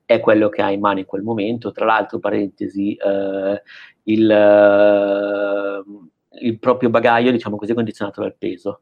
è 0.06 0.20
quello 0.20 0.50
che 0.50 0.62
hai 0.62 0.74
in 0.74 0.80
mano 0.80 1.00
in 1.00 1.06
quel 1.06 1.22
momento. 1.22 1.72
Tra 1.72 1.86
l'altro, 1.86 2.20
parentesi, 2.20 2.96
eh, 2.96 3.62
il, 4.04 4.32
eh, 4.32 5.84
il 6.46 6.60
proprio 6.60 6.90
bagaglio, 6.90 7.32
diciamo 7.32 7.58
così, 7.58 7.72
è 7.72 7.76
condizionato 7.76 8.22
dal 8.22 8.36
peso 8.36 8.80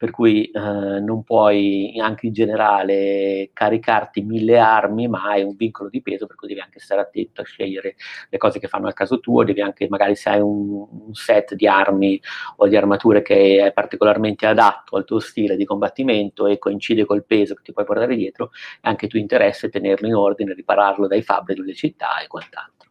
per 0.00 0.12
cui 0.12 0.46
eh, 0.46 0.58
non 0.58 1.22
puoi 1.24 2.00
anche 2.00 2.28
in 2.28 2.32
generale 2.32 3.50
caricarti 3.52 4.22
mille 4.22 4.58
armi, 4.58 5.08
ma 5.08 5.24
hai 5.24 5.42
un 5.42 5.54
vincolo 5.54 5.90
di 5.90 6.00
peso, 6.00 6.24
per 6.24 6.36
cui 6.36 6.48
devi 6.48 6.60
anche 6.60 6.80
stare 6.80 7.02
attento 7.02 7.42
a 7.42 7.44
scegliere 7.44 7.96
le 8.30 8.38
cose 8.38 8.58
che 8.58 8.66
fanno 8.66 8.86
al 8.86 8.94
caso 8.94 9.20
tuo, 9.20 9.44
devi 9.44 9.60
anche, 9.60 9.88
magari 9.90 10.16
se 10.16 10.30
hai 10.30 10.40
un, 10.40 10.86
un 10.90 11.12
set 11.12 11.52
di 11.52 11.68
armi 11.68 12.18
o 12.56 12.66
di 12.66 12.78
armature 12.78 13.20
che 13.20 13.66
è 13.66 13.72
particolarmente 13.74 14.46
adatto 14.46 14.96
al 14.96 15.04
tuo 15.04 15.18
stile 15.18 15.54
di 15.54 15.66
combattimento 15.66 16.46
e 16.46 16.56
coincide 16.56 17.04
col 17.04 17.26
peso 17.26 17.52
che 17.52 17.62
ti 17.62 17.72
puoi 17.74 17.84
portare 17.84 18.16
dietro, 18.16 18.52
è 18.80 18.88
anche 18.88 19.06
tuo 19.06 19.18
interesse 19.18 19.68
tenerlo 19.68 20.06
in 20.06 20.14
ordine, 20.14 20.54
ripararlo 20.54 21.08
dai 21.08 21.20
fabbri 21.20 21.52
delle 21.52 21.74
città 21.74 22.22
e 22.22 22.26
quant'altro. 22.26 22.88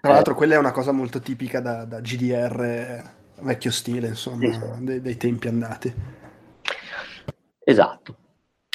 Tra 0.00 0.12
l'altro, 0.12 0.34
eh, 0.34 0.36
quella 0.36 0.54
è 0.54 0.58
una 0.58 0.70
cosa 0.70 0.92
molto 0.92 1.18
tipica 1.18 1.58
da, 1.58 1.84
da 1.84 1.98
GDR 1.98 3.02
vecchio 3.40 3.72
stile, 3.72 4.06
insomma, 4.06 4.52
sì. 4.52 4.84
Dei, 4.84 5.00
dei 5.00 5.16
tempi 5.16 5.48
andati. 5.48 6.20
Esatto. 7.64 8.16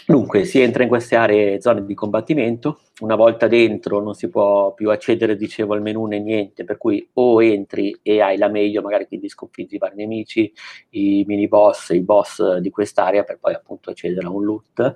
Dunque, 0.07 0.45
si 0.45 0.61
entra 0.61 0.83
in 0.83 0.89
queste 0.89 1.17
aree, 1.17 1.59
zone 1.59 1.85
di 1.85 1.93
combattimento, 1.93 2.79
una 3.01 3.15
volta 3.15 3.47
dentro 3.47 3.99
non 3.99 4.13
si 4.13 4.29
può 4.29 4.73
più 4.73 4.89
accedere, 4.89 5.35
dicevo, 5.35 5.73
al 5.73 5.81
menu 5.81 6.05
né 6.05 6.19
niente, 6.19 6.63
per 6.63 6.77
cui 6.77 7.05
o 7.15 7.43
entri 7.43 7.93
e 8.01 8.21
hai 8.21 8.37
la 8.37 8.47
meglio, 8.47 8.81
magari 8.81 9.05
quindi 9.05 9.27
sconfiggi 9.27 9.75
i 9.75 9.77
vari 9.77 9.97
nemici, 9.97 10.49
i 10.91 11.25
mini 11.27 11.49
boss, 11.49 11.89
i 11.89 11.99
boss 11.99 12.55
di 12.59 12.69
quest'area, 12.69 13.23
per 13.23 13.37
poi 13.37 13.53
appunto 13.53 13.89
accedere 13.89 14.25
a 14.25 14.29
un 14.29 14.45
loot, 14.45 14.95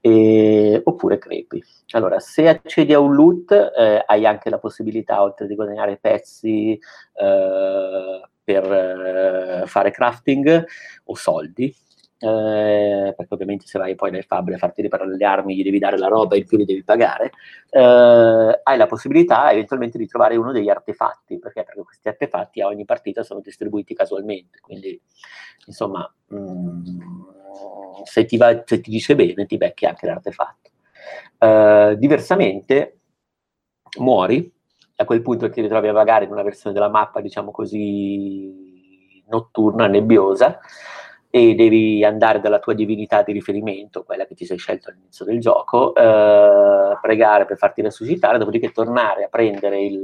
e... 0.00 0.80
oppure 0.82 1.18
crepi. 1.18 1.62
Allora, 1.90 2.18
se 2.18 2.48
accedi 2.48 2.94
a 2.94 2.98
un 2.98 3.14
loot, 3.14 3.52
eh, 3.52 4.02
hai 4.06 4.24
anche 4.24 4.48
la 4.48 4.58
possibilità, 4.58 5.22
oltre 5.22 5.46
di 5.46 5.54
guadagnare 5.54 5.98
pezzi 6.00 6.72
eh, 6.72 8.20
per 8.42 8.72
eh, 8.72 9.66
fare 9.66 9.90
crafting 9.90 10.64
o 11.04 11.14
soldi, 11.14 11.74
eh, 12.26 13.14
perché 13.16 13.34
ovviamente 13.34 13.66
se 13.66 13.78
vai 13.78 13.94
poi 13.94 14.10
nel 14.10 14.24
fabbri 14.24 14.54
a 14.54 14.58
farti 14.58 14.82
riparare 14.82 15.16
le 15.16 15.24
armi 15.24 15.54
gli 15.54 15.62
devi 15.62 15.78
dare 15.78 15.96
la 15.96 16.08
roba 16.08 16.34
e 16.34 16.38
in 16.38 16.46
più 16.46 16.58
li 16.58 16.64
devi 16.64 16.82
pagare, 16.82 17.30
eh, 17.70 18.60
hai 18.62 18.76
la 18.76 18.86
possibilità 18.86 19.52
eventualmente 19.52 19.96
di 19.96 20.06
trovare 20.06 20.36
uno 20.36 20.50
degli 20.50 20.68
artefatti, 20.68 21.38
perché? 21.38 21.62
perché 21.62 21.82
questi 21.82 22.08
artefatti 22.08 22.60
a 22.60 22.66
ogni 22.66 22.84
partita 22.84 23.22
sono 23.22 23.40
distribuiti 23.40 23.94
casualmente, 23.94 24.58
quindi 24.60 25.00
insomma 25.66 26.12
mh, 26.26 26.36
mm, 26.36 26.80
se, 28.04 28.24
ti 28.24 28.36
va, 28.36 28.62
se, 28.64 28.80
ti 28.80 28.90
dice 28.90 29.14
bene 29.14 29.46
ti 29.46 29.56
becchi 29.56 29.86
anche 29.86 30.06
l'artefatto. 30.06 30.70
Eh, 31.38 31.94
diversamente 31.96 32.98
muori, 33.98 34.52
a 34.96 35.04
quel 35.04 35.22
punto 35.22 35.48
ti 35.48 35.60
ritrovi 35.60 35.88
a 35.88 35.92
vagare 35.92 36.24
in 36.24 36.32
una 36.32 36.42
versione 36.42 36.74
della 36.74 36.88
mappa 36.88 37.20
diciamo 37.20 37.50
così 37.52 39.22
notturna, 39.28 39.86
nebbiosa, 39.86 40.58
e 41.30 41.54
devi 41.54 42.04
andare 42.04 42.40
dalla 42.40 42.58
tua 42.58 42.74
divinità 42.74 43.22
di 43.22 43.32
riferimento, 43.32 44.04
quella 44.04 44.26
che 44.26 44.34
ti 44.34 44.44
sei 44.44 44.58
scelto 44.58 44.90
all'inizio 44.90 45.24
del 45.24 45.40
gioco, 45.40 45.94
eh, 45.94 46.98
pregare 47.00 47.44
per 47.44 47.56
farti 47.56 47.82
resuscitare, 47.82 48.38
dopodiché 48.38 48.70
tornare 48.70 49.24
a 49.24 49.28
prendere 49.28 49.82
il, 49.82 50.02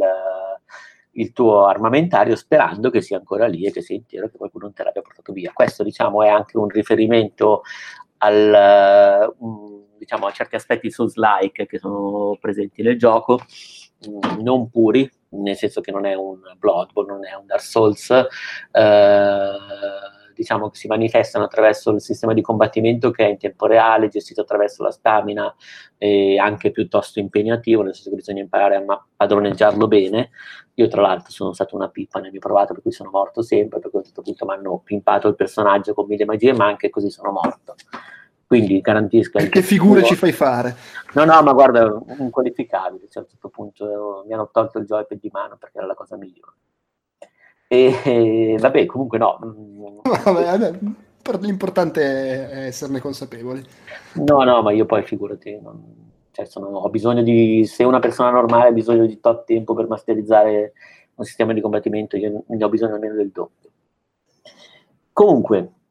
il, 1.12 1.32
tuo 1.32 1.66
armamentario 1.66 2.36
sperando 2.36 2.90
che 2.90 3.00
sia 3.00 3.16
ancora 3.16 3.46
lì 3.46 3.64
e 3.64 3.72
che 3.72 3.82
sia 3.82 3.96
intero, 3.96 4.28
che 4.28 4.36
qualcuno 4.36 4.64
non 4.64 4.74
te 4.74 4.84
l'abbia 4.84 5.02
portato 5.02 5.32
via. 5.32 5.52
Questo 5.52 5.82
diciamo 5.82 6.22
è 6.22 6.28
anche 6.28 6.58
un 6.58 6.68
riferimento 6.68 7.62
al, 8.18 9.34
um, 9.38 9.84
diciamo, 9.98 10.26
a 10.26 10.32
certi 10.32 10.56
aspetti 10.56 10.90
Souls-like 10.90 11.66
che 11.66 11.78
sono 11.78 12.36
presenti 12.40 12.82
nel 12.82 12.98
gioco, 12.98 13.40
um, 14.06 14.42
non 14.42 14.68
puri, 14.68 15.10
nel 15.30 15.56
senso 15.56 15.80
che 15.80 15.90
non 15.90 16.04
è 16.04 16.14
un 16.14 16.38
Bloodborne, 16.58 17.12
non 17.12 17.26
è 17.26 17.34
un 17.34 17.46
Dark 17.46 17.62
Souls. 17.62 18.10
Eh, 18.10 20.20
diciamo, 20.34 20.70
che 20.70 20.76
si 20.76 20.86
manifestano 20.86 21.44
attraverso 21.44 21.90
il 21.90 22.00
sistema 22.00 22.32
di 22.32 22.42
combattimento 22.42 23.10
che 23.10 23.26
è 23.26 23.28
in 23.28 23.38
tempo 23.38 23.66
reale, 23.66 24.08
gestito 24.08 24.42
attraverso 24.42 24.82
la 24.82 24.90
stamina 24.90 25.54
e 25.98 26.38
anche 26.38 26.70
piuttosto 26.70 27.20
impegnativo, 27.20 27.82
nel 27.82 27.94
senso 27.94 28.10
che 28.10 28.16
bisogna 28.16 28.40
imparare 28.40 28.76
a 28.76 28.84
ma- 28.84 29.06
padroneggiarlo 29.16 29.86
bene. 29.86 30.30
Io 30.74 30.88
tra 30.88 31.02
l'altro 31.02 31.30
sono 31.30 31.52
stato 31.52 31.76
una 31.76 31.88
pippa 31.88 32.18
nel 32.18 32.30
mio 32.30 32.40
provato, 32.40 32.72
per 32.72 32.82
cui 32.82 32.92
sono 32.92 33.10
morto 33.10 33.42
sempre, 33.42 33.78
perché 33.78 33.96
a 33.96 34.00
un 34.00 34.04
certo 34.06 34.22
punto 34.22 34.46
mi 34.46 34.52
hanno 34.54 34.80
pimpato 34.82 35.28
il 35.28 35.34
personaggio 35.34 35.94
con 35.94 36.06
mille 36.06 36.24
magie, 36.24 36.52
ma 36.52 36.66
anche 36.66 36.90
così 36.90 37.10
sono 37.10 37.30
morto. 37.30 37.74
Quindi 38.46 38.80
garantisco... 38.80 39.38
Che 39.38 39.62
figure 39.62 40.02
ci 40.02 40.14
fai 40.14 40.32
fare? 40.32 40.76
No, 41.14 41.24
no, 41.24 41.42
ma 41.42 41.52
guarda, 41.52 42.02
inqualificabile. 42.18 43.08
Cioè, 43.08 43.22
a 43.22 43.24
un 43.24 43.30
certo 43.30 43.48
punto 43.48 44.24
mi 44.26 44.34
hanno 44.34 44.50
tolto 44.52 44.78
il 44.78 44.84
joypad 44.84 45.18
di 45.18 45.30
mano 45.32 45.56
perché 45.56 45.78
era 45.78 45.86
la 45.86 45.94
cosa 45.94 46.16
migliore. 46.16 46.52
E 47.72 48.58
vabbè, 48.60 48.84
comunque 48.84 49.16
no. 49.16 49.38
Vabbè, 50.04 50.78
l'importante 51.40 52.50
è 52.50 52.66
esserne 52.66 53.00
consapevoli. 53.00 53.64
No, 54.16 54.42
no, 54.42 54.60
ma 54.60 54.72
io 54.72 54.84
poi 54.84 55.02
figurati, 55.04 55.58
non, 55.58 55.82
cioè 56.32 56.44
sono, 56.44 56.66
ho 56.66 56.90
bisogno 56.90 57.22
di, 57.22 57.64
se 57.64 57.84
una 57.84 57.98
persona 57.98 58.28
normale 58.28 58.68
ha 58.68 58.72
bisogno 58.72 59.06
di 59.06 59.18
tot 59.20 59.44
tempo 59.46 59.72
per 59.72 59.88
masterizzare 59.88 60.74
un 61.14 61.24
sistema 61.24 61.54
di 61.54 61.62
combattimento, 61.62 62.18
io 62.18 62.42
ne 62.46 62.62
ho 62.62 62.68
bisogno 62.68 62.92
almeno 62.92 63.14
del 63.14 63.30
doppio. 63.30 63.70
Comunque, 65.14 65.62
mm, 65.62 65.81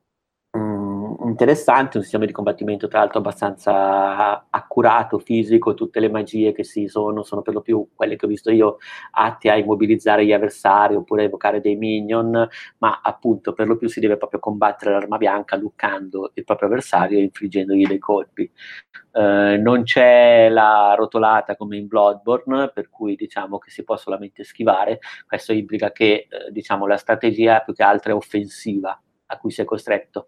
interessante, 1.32 1.98
un 1.98 2.04
sistema 2.04 2.26
di 2.26 2.32
combattimento 2.34 2.88
tra 2.88 3.00
l'altro 3.00 3.20
abbastanza 3.20 4.46
accurato, 4.50 5.18
fisico, 5.18 5.74
tutte 5.74 6.00
le 6.00 6.10
magie 6.10 6.52
che 6.52 6.64
si 6.64 6.88
sono, 6.88 7.24
sono 7.24 7.42
per 7.42 7.54
lo 7.54 7.62
più 7.62 7.88
quelle 7.96 8.18
che 8.18 8.26
ho 8.26 8.30
visto 8.30 8.52
io, 8.52 8.78
atti 9.12 9.50
a 9.50 9.56
immobilizzare 9.56 10.26
gli 10.26 10.34
avversari 10.34 10.96
oppure 10.96 11.24
a 11.24 11.26
evocare 11.26 11.62
dei 11.62 11.76
minion, 11.78 12.48
ma 12.80 13.00
appunto 13.02 13.54
per 13.54 13.68
lo 13.68 13.78
più 13.78 13.88
si 13.88 14.00
deve 14.00 14.18
proprio 14.18 14.40
combattere 14.40 14.92
l'arma 14.92 15.18
bianca 15.18 15.56
luccando 15.56 16.32
il 16.34 16.44
proprio 16.44 16.68
avversario 16.68 17.18
e 17.18 17.24
infliggendogli 17.24 17.88
dei 17.88 18.00
colpi. 18.00 18.52
Eh, 19.14 19.58
non 19.58 19.84
c'è 19.84 20.50
la 20.50 20.94
rotolata 20.98 21.56
come 21.56 21.78
in 21.78 21.88
Bloodborne, 21.88 22.72
per 22.74 22.90
cui 22.90 23.16
diciamo 23.16 23.58
che 23.58 23.72
si 23.72 23.84
può 23.84 23.96
solamente 23.98 24.44
schivare, 24.44 25.00
questo 25.28 25.54
implica 25.54 25.92
che 25.92 26.28
eh, 26.30 26.52
diciamo, 26.52 26.86
la 26.86 26.98
strategia 26.98 27.62
più 27.62 27.74
che 27.74 27.84
altro 27.84 28.12
è 28.12 28.16
offensiva 28.16 29.00
a 29.28 29.38
cui 29.38 29.52
si 29.52 29.62
è 29.62 29.66
costretto 29.66 30.28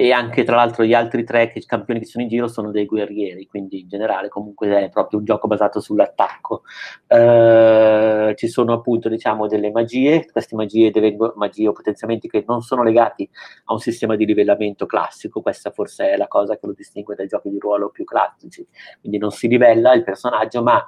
e 0.00 0.12
anche 0.12 0.44
tra 0.44 0.56
l'altro 0.56 0.84
gli 0.84 0.94
altri 0.94 1.24
tre 1.24 1.48
che, 1.48 1.62
campioni 1.66 2.00
che 2.00 2.06
sono 2.06 2.24
in 2.24 2.30
giro 2.30 2.48
sono 2.48 2.70
dei 2.70 2.86
guerrieri, 2.86 3.46
quindi 3.46 3.80
in 3.80 3.88
generale 3.88 4.28
comunque 4.28 4.84
è 4.84 4.88
proprio 4.88 5.18
un 5.18 5.26
gioco 5.26 5.46
basato 5.46 5.78
sull'attacco. 5.78 6.62
Uh, 7.06 8.32
ci 8.34 8.48
sono 8.48 8.72
appunto 8.72 9.10
diciamo 9.10 9.46
delle 9.46 9.70
magie, 9.70 10.26
queste 10.32 10.56
magie, 10.56 10.90
delle 10.90 11.14
magie 11.34 11.68
o 11.68 11.72
potenziamenti 11.72 12.28
che 12.28 12.44
non 12.46 12.62
sono 12.62 12.82
legati 12.82 13.28
a 13.64 13.74
un 13.74 13.78
sistema 13.78 14.16
di 14.16 14.24
livellamento 14.24 14.86
classico, 14.86 15.42
questa 15.42 15.70
forse 15.70 16.12
è 16.12 16.16
la 16.16 16.28
cosa 16.28 16.56
che 16.56 16.66
lo 16.66 16.72
distingue 16.72 17.14
dai 17.14 17.26
giochi 17.26 17.50
di 17.50 17.58
ruolo 17.58 17.90
più 17.90 18.04
classici, 18.04 18.66
quindi 19.00 19.18
non 19.18 19.30
si 19.30 19.48
livella 19.48 19.92
il 19.92 20.02
personaggio 20.02 20.62
ma 20.62 20.82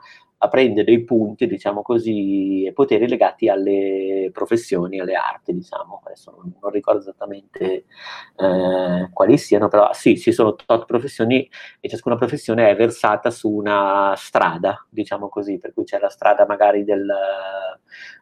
a 0.45 0.49
prendere 0.49 0.85
dei 0.85 1.05
punti, 1.05 1.47
diciamo 1.47 1.83
così, 1.83 2.65
e 2.65 2.73
poteri 2.73 3.07
legati 3.07 3.49
alle 3.49 4.29
professioni, 4.33 4.99
alle 4.99 5.15
arti, 5.15 5.55
diciamo. 5.55 6.03
Adesso 6.05 6.33
non, 6.33 6.53
non 6.61 6.71
ricordo 6.73 6.99
esattamente 6.99 7.85
eh, 8.37 9.09
quali 9.13 9.39
siano, 9.39 9.69
però 9.69 9.93
sì, 9.93 10.19
ci 10.19 10.33
sono 10.33 10.57
tot 10.57 10.85
professioni 10.85 11.49
e 11.79 11.89
ciascuna 11.89 12.17
professione 12.17 12.71
è 12.71 12.75
versata 12.75 13.31
su 13.31 13.51
una 13.51 14.15
strada, 14.17 14.85
diciamo 14.91 15.29
così, 15.29 15.59
per 15.59 15.73
cui 15.73 15.85
c'è 15.85 16.01
la 16.01 16.11
strada 16.11 16.45
magari 16.45 16.83
del, 16.83 17.09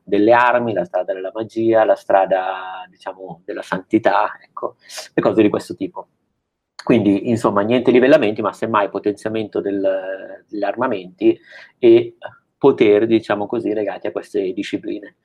delle 0.05 0.33
armi, 0.33 0.75
la 0.75 0.85
strada 0.85 1.15
della 1.15 1.31
magia, 1.33 1.85
la 1.85 1.97
strada, 1.97 2.85
diciamo, 2.91 3.41
della 3.47 3.63
santità, 3.63 4.39
ecco, 4.43 4.77
e 5.15 5.23
cose 5.23 5.41
di 5.41 5.49
questo 5.49 5.75
tipo. 5.75 6.09
Quindi, 6.83 7.29
insomma, 7.29 7.63
niente 7.63 7.91
livellamenti, 7.91 8.43
ma 8.43 8.53
semmai 8.53 8.89
potenziamento 8.89 9.61
del, 9.61 10.45
degli 10.49 10.65
armamenti 10.65 11.39
e 11.79 12.17
poteri, 12.61 13.07
diciamo 13.07 13.47
così, 13.47 13.73
legati 13.73 14.07
a 14.07 14.13
queste 14.13 14.53
discipline. 14.53 15.17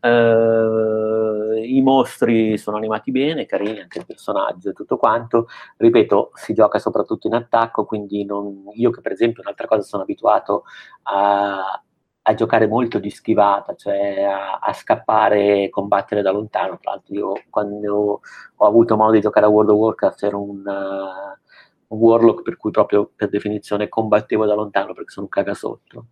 Uh, 0.00 1.54
I 1.54 1.80
mostri 1.80 2.58
sono 2.58 2.76
animati 2.76 3.10
bene, 3.10 3.46
carini 3.46 3.80
anche 3.80 4.00
il 4.00 4.06
personaggio 4.06 4.68
e 4.68 4.72
tutto 4.74 4.98
quanto. 4.98 5.46
Ripeto, 5.78 6.32
si 6.34 6.52
gioca 6.52 6.78
soprattutto 6.78 7.26
in 7.26 7.34
attacco, 7.34 7.86
quindi 7.86 8.24
non, 8.26 8.64
io 8.74 8.90
che 8.90 9.00
per 9.00 9.12
esempio 9.12 9.40
un'altra 9.42 9.66
cosa 9.66 9.80
sono 9.80 10.02
abituato 10.02 10.64
a, 11.04 11.82
a 12.26 12.34
giocare 12.34 12.66
molto 12.66 12.98
di 12.98 13.10
schivata, 13.10 13.74
cioè 13.74 14.22
a, 14.22 14.58
a, 14.58 14.72
scappare 14.72 15.64
e 15.64 15.68
combattere 15.68 16.22
da 16.22 16.30
lontano. 16.30 16.78
Tra 16.80 16.92
l'altro, 16.92 17.14
io 17.14 17.32
quando 17.50 18.20
ho 18.56 18.66
avuto 18.66 18.96
modo 18.96 19.12
di 19.12 19.20
giocare 19.20 19.44
a 19.44 19.50
World 19.50 19.70
of 19.70 19.76
Warcraft 19.76 20.22
ero 20.22 20.42
un, 20.42 20.60
uh, 20.60 21.94
un 21.94 21.98
warlock 21.98 22.42
per 22.42 22.56
cui 22.56 22.70
proprio 22.70 23.10
per 23.14 23.28
definizione 23.28 23.90
combattevo 23.90 24.46
da 24.46 24.54
lontano 24.54 24.94
perché 24.94 25.10
sono 25.10 25.26
un 25.26 25.32
cagasotto. 25.32 26.06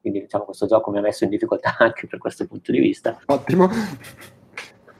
Quindi 0.00 0.20
diciamo 0.20 0.44
questo 0.44 0.66
gioco 0.66 0.90
mi 0.90 0.98
ha 0.98 1.02
messo 1.02 1.24
in 1.24 1.30
difficoltà 1.30 1.76
anche 1.80 2.06
per 2.06 2.18
questo 2.18 2.46
punto 2.46 2.72
di 2.72 2.78
vista. 2.78 3.18
Ottimo. 3.26 3.68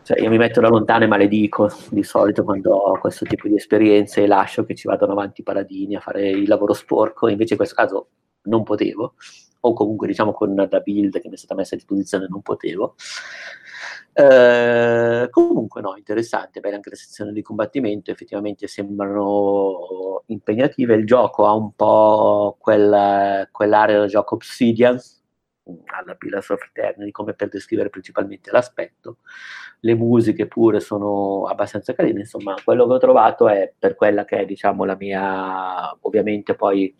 Cioè, 0.02 0.20
io 0.20 0.28
mi 0.28 0.38
metto 0.38 0.60
da 0.60 0.68
lontano 0.68 1.04
e 1.04 1.06
maledico 1.06 1.70
di 1.90 2.02
solito 2.02 2.44
quando 2.44 2.74
ho 2.74 2.98
questo 2.98 3.24
tipo 3.24 3.48
di 3.48 3.54
esperienze 3.56 4.22
e 4.22 4.26
lascio 4.26 4.64
che 4.64 4.74
ci 4.74 4.86
vadano 4.86 5.12
avanti 5.12 5.40
i 5.40 5.44
paladini 5.44 5.96
a 5.96 6.00
fare 6.00 6.28
il 6.28 6.48
lavoro 6.48 6.74
sporco, 6.74 7.28
invece 7.28 7.52
in 7.52 7.58
questo 7.58 7.74
caso 7.74 8.08
non 8.42 8.62
potevo 8.62 9.14
o 9.60 9.72
comunque 9.72 10.06
diciamo 10.06 10.32
con 10.32 10.54
la 10.54 10.80
build 10.80 11.20
che 11.20 11.28
mi 11.28 11.34
è 11.34 11.38
stata 11.38 11.54
messa 11.54 11.74
a 11.74 11.78
disposizione 11.78 12.26
non 12.28 12.42
potevo. 12.42 12.94
Eh, 14.12 15.28
comunque 15.30 15.80
no, 15.80 15.94
interessante, 15.96 16.58
belle 16.60 16.74
anche 16.74 16.90
le 16.90 16.96
sezioni 16.96 17.32
di 17.32 17.42
combattimento, 17.42 18.10
effettivamente 18.10 18.66
sembrano 18.66 20.24
impegnative, 20.26 20.94
il 20.96 21.06
gioco 21.06 21.46
ha 21.46 21.54
un 21.54 21.72
po' 21.74 22.56
quel, 22.58 23.48
quell'area 23.52 24.00
del 24.00 24.08
gioco 24.08 24.34
Obsidian, 24.34 24.98
alla 25.86 26.14
Pillars 26.14 26.48
of 26.50 26.62
Eternity, 26.64 27.10
come 27.10 27.34
per 27.34 27.48
descrivere 27.48 27.90
principalmente 27.90 28.50
l'aspetto. 28.50 29.18
Le 29.80 29.94
musiche 29.94 30.46
pure 30.46 30.80
sono 30.80 31.44
abbastanza 31.44 31.92
carine, 31.94 32.20
insomma, 32.20 32.56
quello 32.64 32.86
che 32.86 32.94
ho 32.94 32.98
trovato 32.98 33.48
è 33.48 33.72
per 33.78 33.94
quella 33.94 34.24
che 34.24 34.38
è, 34.38 34.44
diciamo, 34.46 34.84
la 34.84 34.96
mia, 34.96 35.96
ovviamente 36.00 36.54
poi 36.54 36.92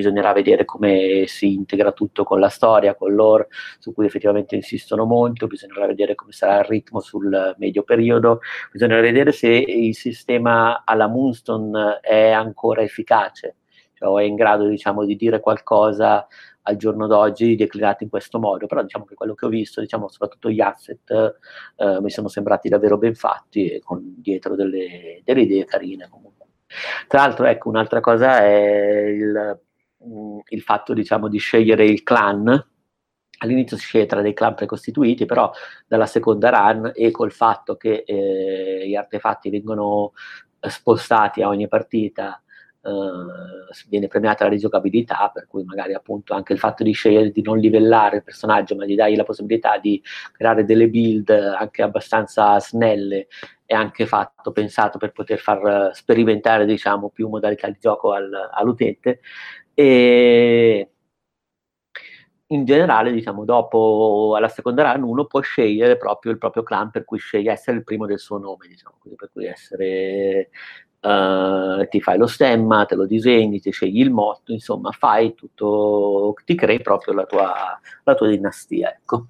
bisognerà 0.00 0.32
vedere 0.32 0.64
come 0.64 1.24
si 1.26 1.54
integra 1.54 1.92
tutto 1.92 2.24
con 2.24 2.40
la 2.40 2.48
storia, 2.48 2.94
con 2.94 3.14
l'ore, 3.14 3.48
su 3.78 3.92
cui 3.92 4.06
effettivamente 4.06 4.54
insistono 4.56 5.04
molto, 5.04 5.46
bisognerà 5.46 5.86
vedere 5.86 6.14
come 6.14 6.32
sarà 6.32 6.58
il 6.58 6.64
ritmo 6.64 7.00
sul 7.00 7.54
medio 7.58 7.82
periodo, 7.82 8.40
bisognerà 8.72 9.00
vedere 9.00 9.32
se 9.32 9.48
il 9.48 9.94
sistema 9.94 10.84
alla 10.84 11.06
Moonstone 11.06 12.00
è 12.00 12.30
ancora 12.30 12.82
efficace, 12.82 13.56
cioè 13.94 14.08
o 14.08 14.18
è 14.18 14.22
in 14.24 14.34
grado 14.34 14.66
diciamo, 14.66 15.04
di 15.04 15.16
dire 15.16 15.40
qualcosa 15.40 16.26
al 16.62 16.76
giorno 16.76 17.06
d'oggi 17.06 17.56
declinato 17.56 18.04
in 18.04 18.10
questo 18.10 18.38
modo, 18.38 18.66
però 18.66 18.82
diciamo 18.82 19.04
che 19.04 19.14
quello 19.14 19.34
che 19.34 19.46
ho 19.46 19.48
visto, 19.48 19.80
diciamo 19.80 20.08
soprattutto 20.08 20.50
gli 20.50 20.60
asset, 20.60 21.38
eh, 21.76 22.00
mi 22.00 22.10
sono 22.10 22.28
sembrati 22.28 22.68
davvero 22.68 22.98
ben 22.98 23.14
fatti 23.14 23.68
e 23.68 23.80
con 23.80 24.14
dietro 24.18 24.54
delle, 24.54 25.20
delle 25.24 25.42
idee 25.42 25.64
carine 25.64 26.08
comunque. 26.08 26.39
Tra 27.06 27.20
l'altro, 27.20 27.46
ecco, 27.46 27.68
un'altra 27.68 28.00
cosa 28.00 28.38
è 28.40 29.06
il, 29.08 29.60
mm, 30.06 30.38
il 30.48 30.62
fatto, 30.62 30.94
diciamo, 30.94 31.28
di 31.28 31.38
scegliere 31.38 31.84
il 31.84 32.02
clan. 32.02 32.66
All'inizio 33.42 33.76
si 33.76 33.84
sceglie 33.84 34.06
tra 34.06 34.20
dei 34.20 34.34
clan 34.34 34.54
precostituiti, 34.54 35.24
però 35.24 35.50
dalla 35.86 36.06
seconda 36.06 36.50
run 36.50 36.92
e 36.94 37.10
col 37.10 37.32
fatto 37.32 37.76
che 37.76 38.04
eh, 38.06 38.84
gli 38.86 38.94
artefatti 38.94 39.50
vengono 39.50 40.12
spostati 40.60 41.42
a 41.42 41.48
ogni 41.48 41.68
partita 41.68 42.42
Uh, 42.82 43.68
viene 43.90 44.06
premiata 44.06 44.44
la 44.44 44.50
rigiocabilità, 44.50 45.30
per 45.34 45.46
cui 45.46 45.64
magari 45.64 45.92
appunto 45.92 46.32
anche 46.32 46.54
il 46.54 46.58
fatto 46.58 46.82
di 46.82 46.92
scegliere 46.92 47.30
di 47.30 47.42
non 47.42 47.58
livellare 47.58 48.16
il 48.16 48.22
personaggio, 48.22 48.74
ma 48.74 48.86
di 48.86 48.94
dargli 48.94 49.16
la 49.16 49.24
possibilità 49.24 49.76
di 49.76 50.02
creare 50.32 50.64
delle 50.64 50.88
build 50.88 51.28
anche 51.28 51.82
abbastanza 51.82 52.58
snelle 52.58 53.26
è 53.70 53.74
anche 53.74 54.04
fatto, 54.04 54.50
pensato 54.50 54.98
per 54.98 55.12
poter 55.12 55.38
far 55.38 55.90
sperimentare 55.94 56.66
diciamo 56.66 57.08
più 57.10 57.28
modalità 57.28 57.68
di 57.68 57.76
gioco 57.78 58.10
al, 58.12 58.28
all'utente 58.52 59.20
e 59.74 60.90
in 62.48 62.64
generale 62.64 63.12
diciamo 63.12 63.44
dopo 63.44 64.34
alla 64.36 64.48
seconda 64.48 64.90
run 64.92 65.04
uno 65.04 65.24
può 65.26 65.40
scegliere 65.40 65.96
proprio 65.96 66.32
il 66.32 66.38
proprio 66.38 66.64
clan 66.64 66.90
per 66.90 67.04
cui 67.04 67.18
sceglie 67.18 67.52
essere 67.52 67.76
il 67.76 67.84
primo 67.84 68.06
del 68.06 68.18
suo 68.18 68.38
nome 68.38 68.66
diciamo 68.66 68.96
così 68.98 69.14
per 69.14 69.30
cui 69.32 69.46
essere 69.46 70.50
Uh, 71.02 71.88
ti 71.88 71.98
fai 72.02 72.18
lo 72.18 72.26
stemma, 72.26 72.84
te 72.84 72.94
lo 72.94 73.06
disegni, 73.06 73.58
ti 73.58 73.70
scegli 73.70 74.00
il 74.00 74.10
motto, 74.10 74.52
insomma, 74.52 74.90
fai 74.92 75.32
tutto, 75.34 76.34
ti 76.44 76.54
crei 76.54 76.82
proprio 76.82 77.14
la 77.14 77.24
tua, 77.24 77.80
la 78.04 78.14
tua 78.14 78.28
dinastia, 78.28 78.90
ecco. 78.92 79.28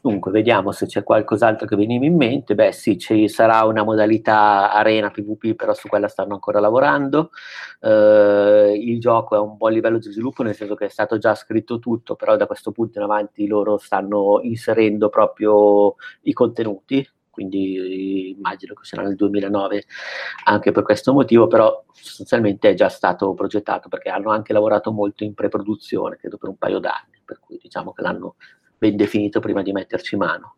Dunque, 0.00 0.30
vediamo 0.30 0.72
se 0.72 0.86
c'è 0.86 1.02
qualcos'altro 1.02 1.66
che 1.66 1.76
veniva 1.76 2.04
in 2.04 2.16
mente. 2.16 2.54
Beh, 2.54 2.72
sì, 2.72 2.98
ci 2.98 3.28
sarà 3.28 3.64
una 3.64 3.82
modalità 3.82 4.72
arena 4.72 5.10
PvP, 5.10 5.54
però 5.54 5.74
su 5.74 5.88
quella 5.88 6.08
stanno 6.08 6.34
ancora 6.34 6.60
lavorando. 6.60 7.30
Uh, 7.80 8.72
il 8.74 8.98
gioco 9.00 9.34
è 9.34 9.38
a 9.38 9.40
un 9.42 9.56
buon 9.56 9.72
livello 9.72 9.98
di 9.98 10.10
sviluppo, 10.10 10.42
nel 10.42 10.54
senso 10.54 10.74
che 10.74 10.86
è 10.86 10.88
stato 10.88 11.18
già 11.18 11.34
scritto 11.34 11.78
tutto, 11.78 12.14
però 12.16 12.36
da 12.36 12.46
questo 12.46 12.72
punto 12.72 12.98
in 12.98 13.04
avanti 13.04 13.46
loro 13.46 13.78
stanno 13.78 14.40
inserendo 14.42 15.08
proprio 15.08 15.94
i 16.22 16.32
contenuti, 16.32 17.08
quindi 17.30 18.30
immagino 18.30 18.74
che 18.74 18.84
sarà 18.84 19.02
nel 19.02 19.14
2009 19.14 19.84
anche 20.44 20.72
per 20.72 20.82
questo 20.82 21.12
motivo, 21.12 21.46
però 21.46 21.84
sostanzialmente 21.92 22.70
è 22.70 22.74
già 22.74 22.88
stato 22.88 23.34
progettato 23.34 23.88
perché 23.88 24.08
hanno 24.08 24.30
anche 24.30 24.52
lavorato 24.52 24.90
molto 24.90 25.22
in 25.24 25.34
pre-produzione, 25.34 26.16
credo 26.16 26.38
per 26.38 26.48
un 26.48 26.56
paio 26.56 26.78
d'anni, 26.78 27.20
per 27.24 27.38
cui 27.40 27.58
diciamo 27.60 27.92
che 27.92 28.02
l'hanno 28.02 28.36
ben 28.78 28.96
definito 28.96 29.40
prima 29.40 29.62
di 29.62 29.72
metterci 29.72 30.16
mano. 30.16 30.56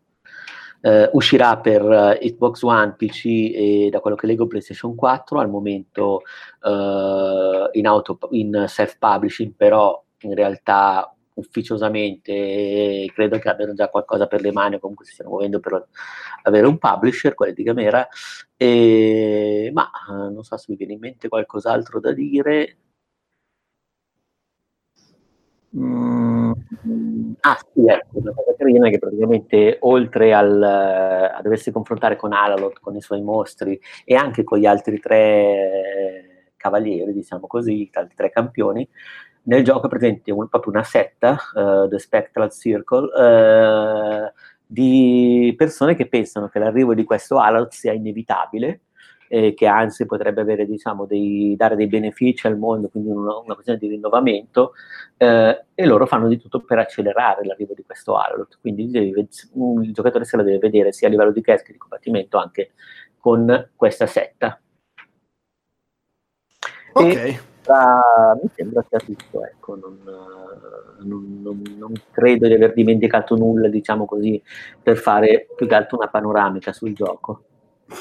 Uh, 0.81 1.09
uscirà 1.11 1.57
per 1.57 1.83
uh, 1.83 2.17
Xbox 2.17 2.61
One, 2.61 2.93
PC 2.97 3.25
e 3.25 3.89
da 3.91 3.99
quello 3.99 4.15
che 4.15 4.27
leggo 4.27 4.47
PlayStation 4.47 4.95
4, 4.95 5.39
al 5.39 5.49
momento 5.49 6.21
uh, 6.61 7.69
in, 7.71 7.85
auto, 7.85 8.17
in 8.31 8.63
self-publishing, 8.65 9.53
però 9.57 10.01
in 10.19 10.33
realtà 10.35 11.13
ufficiosamente 11.33 13.09
credo 13.13 13.39
che 13.39 13.49
abbiano 13.49 13.73
già 13.73 13.89
qualcosa 13.89 14.27
per 14.27 14.41
le 14.41 14.51
mani 14.51 14.79
comunque 14.79 15.05
si 15.05 15.13
stiano 15.13 15.31
muovendo 15.31 15.59
per 15.59 15.87
avere 16.43 16.67
un 16.67 16.77
publisher, 16.77 17.33
quelli 17.33 17.53
di 17.53 17.63
Gamera, 17.63 18.07
e, 18.55 19.71
ma 19.73 19.89
non 20.07 20.43
so 20.43 20.55
se 20.57 20.65
mi 20.69 20.77
viene 20.77 20.93
in 20.93 20.99
mente 20.99 21.27
qualcos'altro 21.27 21.99
da 21.99 22.13
dire. 22.13 22.77
Mm 25.75 26.18
ah 27.41 27.57
sì, 27.73 27.85
ecco, 27.85 28.17
una 28.17 28.33
cosa 28.33 28.55
carina 28.57 28.87
è 28.87 28.91
che 28.91 28.99
praticamente 28.99 29.77
oltre 29.81 30.33
al, 30.33 30.61
a 30.61 31.39
doversi 31.41 31.71
confrontare 31.71 32.15
con 32.15 32.33
Alalot, 32.33 32.79
con 32.79 32.95
i 32.95 33.01
suoi 33.01 33.21
mostri 33.21 33.79
e 34.05 34.15
anche 34.15 34.43
con 34.43 34.59
gli 34.59 34.65
altri 34.65 34.99
tre 34.99 36.53
cavalieri, 36.57 37.13
diciamo 37.13 37.47
così, 37.47 37.89
gli 37.89 37.89
altri 37.93 38.15
tre 38.15 38.29
campioni, 38.29 38.87
nel 39.43 39.63
gioco 39.63 39.87
è 39.87 39.89
presente 39.89 40.31
un, 40.31 40.47
proprio 40.47 40.73
una 40.73 40.83
setta, 40.83 41.37
uh, 41.53 41.87
The 41.87 41.99
Spectral 41.99 42.51
Circle, 42.51 43.07
uh, 43.07 44.31
di 44.65 45.53
persone 45.57 45.95
che 45.95 46.07
pensano 46.07 46.47
che 46.47 46.59
l'arrivo 46.59 46.93
di 46.93 47.03
questo 47.03 47.39
Alalot 47.39 47.71
sia 47.71 47.93
inevitabile 47.93 48.81
eh, 49.29 49.53
che 49.53 49.67
anzi 49.67 50.05
potrebbe 50.05 50.41
avere, 50.41 50.65
diciamo, 50.65 51.05
dei, 51.05 51.55
dare 51.55 51.75
dei 51.75 51.87
benefici 51.87 52.47
al 52.47 52.57
mondo, 52.57 52.89
quindi 52.89 53.11
una, 53.11 53.37
una 53.37 53.53
questione 53.53 53.79
di 53.79 53.87
rinnovamento, 53.87 54.73
eh, 55.17 55.65
e 55.73 55.85
loro 55.85 56.07
fanno 56.07 56.27
di 56.27 56.39
tutto 56.39 56.61
per 56.61 56.79
accelerare 56.79 57.45
l'arrivo 57.45 57.73
di 57.75 57.83
questo 57.85 58.17
Harlot. 58.17 58.57
Quindi 58.59 58.89
deve, 58.89 59.27
il 59.27 59.93
giocatore 59.93 60.25
se 60.25 60.35
la 60.35 60.43
deve 60.43 60.57
vedere 60.57 60.91
sia 60.91 61.07
a 61.07 61.11
livello 61.11 61.31
di 61.31 61.41
cast 61.41 61.63
che 61.63 61.71
di 61.71 61.77
combattimento 61.77 62.37
anche 62.37 62.71
con 63.19 63.69
questa 63.75 64.07
setta. 64.07 64.59
Ok. 66.93 67.05
E, 67.05 67.39
uh, 67.67 68.39
mi 68.41 68.49
sembra 68.55 68.83
sia 68.89 68.97
tutto, 68.97 69.45
ecco, 69.45 69.75
non, 69.75 69.99
non, 71.01 71.39
non, 71.43 71.61
non, 71.77 71.93
credo 72.09 72.47
di 72.47 72.53
aver 72.53 72.73
dimenticato 72.73 73.35
nulla, 73.35 73.67
diciamo 73.67 74.05
così, 74.05 74.41
per 74.81 74.97
fare 74.97 75.47
più 75.55 75.67
che 75.67 75.75
altro 75.75 75.97
una 75.97 76.07
panoramica 76.07 76.73
sul 76.73 76.93
gioco. 76.93 77.43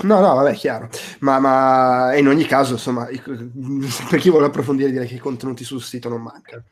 No, 0.03 0.21
no, 0.21 0.35
vabbè, 0.35 0.53
chiaro. 0.55 0.89
Ma, 1.21 1.39
ma 1.39 2.15
in 2.17 2.29
ogni 2.29 2.45
caso, 2.45 2.73
insomma, 2.75 3.07
per 4.11 4.19
chi 4.21 4.31
vuole 4.31 4.47
approfondire, 4.47 4.91
direi 4.91 5.07
che 5.07 5.15
i 5.15 5.19
contenuti 5.19 5.65
sul 5.65 5.83
sito 5.83 6.09
non 6.09 6.23
mancano. 6.23 6.63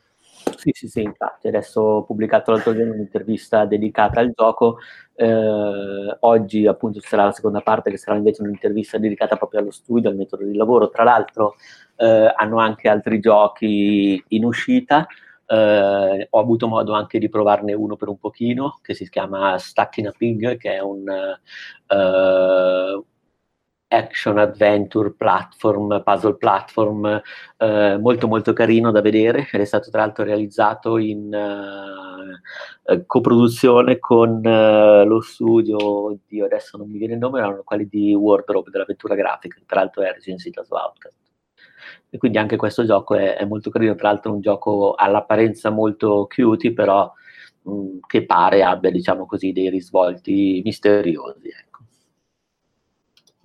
Sì, 0.57 0.71
sì, 0.73 0.87
sì, 0.87 1.01
infatti, 1.01 1.47
adesso 1.47 1.81
ho 1.81 2.03
pubblicato 2.03 2.51
l'altro 2.51 2.73
giorno 2.75 2.93
un'intervista 2.93 3.65
dedicata 3.65 4.19
al 4.21 4.31
gioco, 4.33 4.77
eh, 5.15 6.17
oggi 6.21 6.65
appunto 6.67 6.99
sarà 7.01 7.25
la 7.25 7.31
seconda 7.33 7.59
parte 7.61 7.89
che 7.91 7.97
sarà 7.97 8.17
invece 8.17 8.43
un'intervista 8.43 8.97
dedicata 8.97 9.35
proprio 9.35 9.59
allo 9.59 9.71
studio, 9.71 10.09
al 10.09 10.15
metodo 10.15 10.45
di 10.45 10.55
lavoro, 10.55 10.89
tra 10.89 11.03
l'altro 11.03 11.55
eh, 11.97 12.33
hanno 12.35 12.59
anche 12.59 12.87
altri 12.87 13.19
giochi 13.19 14.23
in 14.29 14.45
uscita, 14.45 15.05
eh, 15.47 16.27
ho 16.29 16.39
avuto 16.39 16.67
modo 16.67 16.93
anche 16.93 17.19
di 17.19 17.29
provarne 17.29 17.73
uno 17.73 17.95
per 17.95 18.09
un 18.09 18.17
pochino 18.17 18.79
che 18.81 18.93
si 18.93 19.09
chiama 19.09 19.57
Stuck 19.57 19.97
in 19.97 20.07
a 20.07 20.13
Pig, 20.15 20.57
che 20.57 20.75
è 20.75 20.79
un 20.79 21.05
uh, 21.07 23.05
action 23.89 24.37
adventure 24.37 25.13
platform, 25.13 26.03
puzzle 26.03 26.35
platform 26.35 27.21
uh, 27.57 27.97
molto 27.99 28.27
molto 28.27 28.51
carino 28.51 28.91
da 28.91 29.01
vedere. 29.01 29.47
Ed 29.51 29.61
è 29.61 29.65
stato 29.65 29.89
tra 29.89 30.01
l'altro 30.01 30.25
realizzato 30.25 30.97
in 30.97 31.33
uh, 31.33 33.05
coproduzione 33.05 33.99
con 33.99 34.41
lo 34.41 35.21
studio, 35.21 35.77
oddio 35.77 36.45
adesso 36.45 36.77
non 36.77 36.89
mi 36.89 36.97
viene 36.97 37.13
il 37.13 37.19
nome, 37.19 37.39
erano 37.39 37.63
quelli 37.63 37.87
di 37.87 38.13
Wardrobe 38.13 38.69
dell'avventura 38.69 39.15
grafica, 39.15 39.59
tra 39.65 39.79
l'altro 39.79 40.03
è 40.03 40.11
recensita 40.11 40.63
su 40.63 40.73
Outcast 40.73 41.26
e 42.09 42.17
quindi 42.17 42.37
anche 42.37 42.55
questo 42.55 42.85
gioco 42.85 43.15
è, 43.15 43.35
è 43.35 43.45
molto 43.45 43.69
carino, 43.69 43.95
tra 43.95 44.09
l'altro 44.09 44.33
un 44.33 44.41
gioco 44.41 44.93
all'apparenza 44.95 45.69
molto 45.69 46.27
cutie, 46.33 46.73
però 46.73 47.11
mh, 47.63 47.99
che 48.07 48.25
pare 48.25 48.63
abbia, 48.63 48.91
diciamo 48.91 49.25
così, 49.25 49.51
dei 49.51 49.69
risvolti 49.69 50.61
misteriosi. 50.63 51.49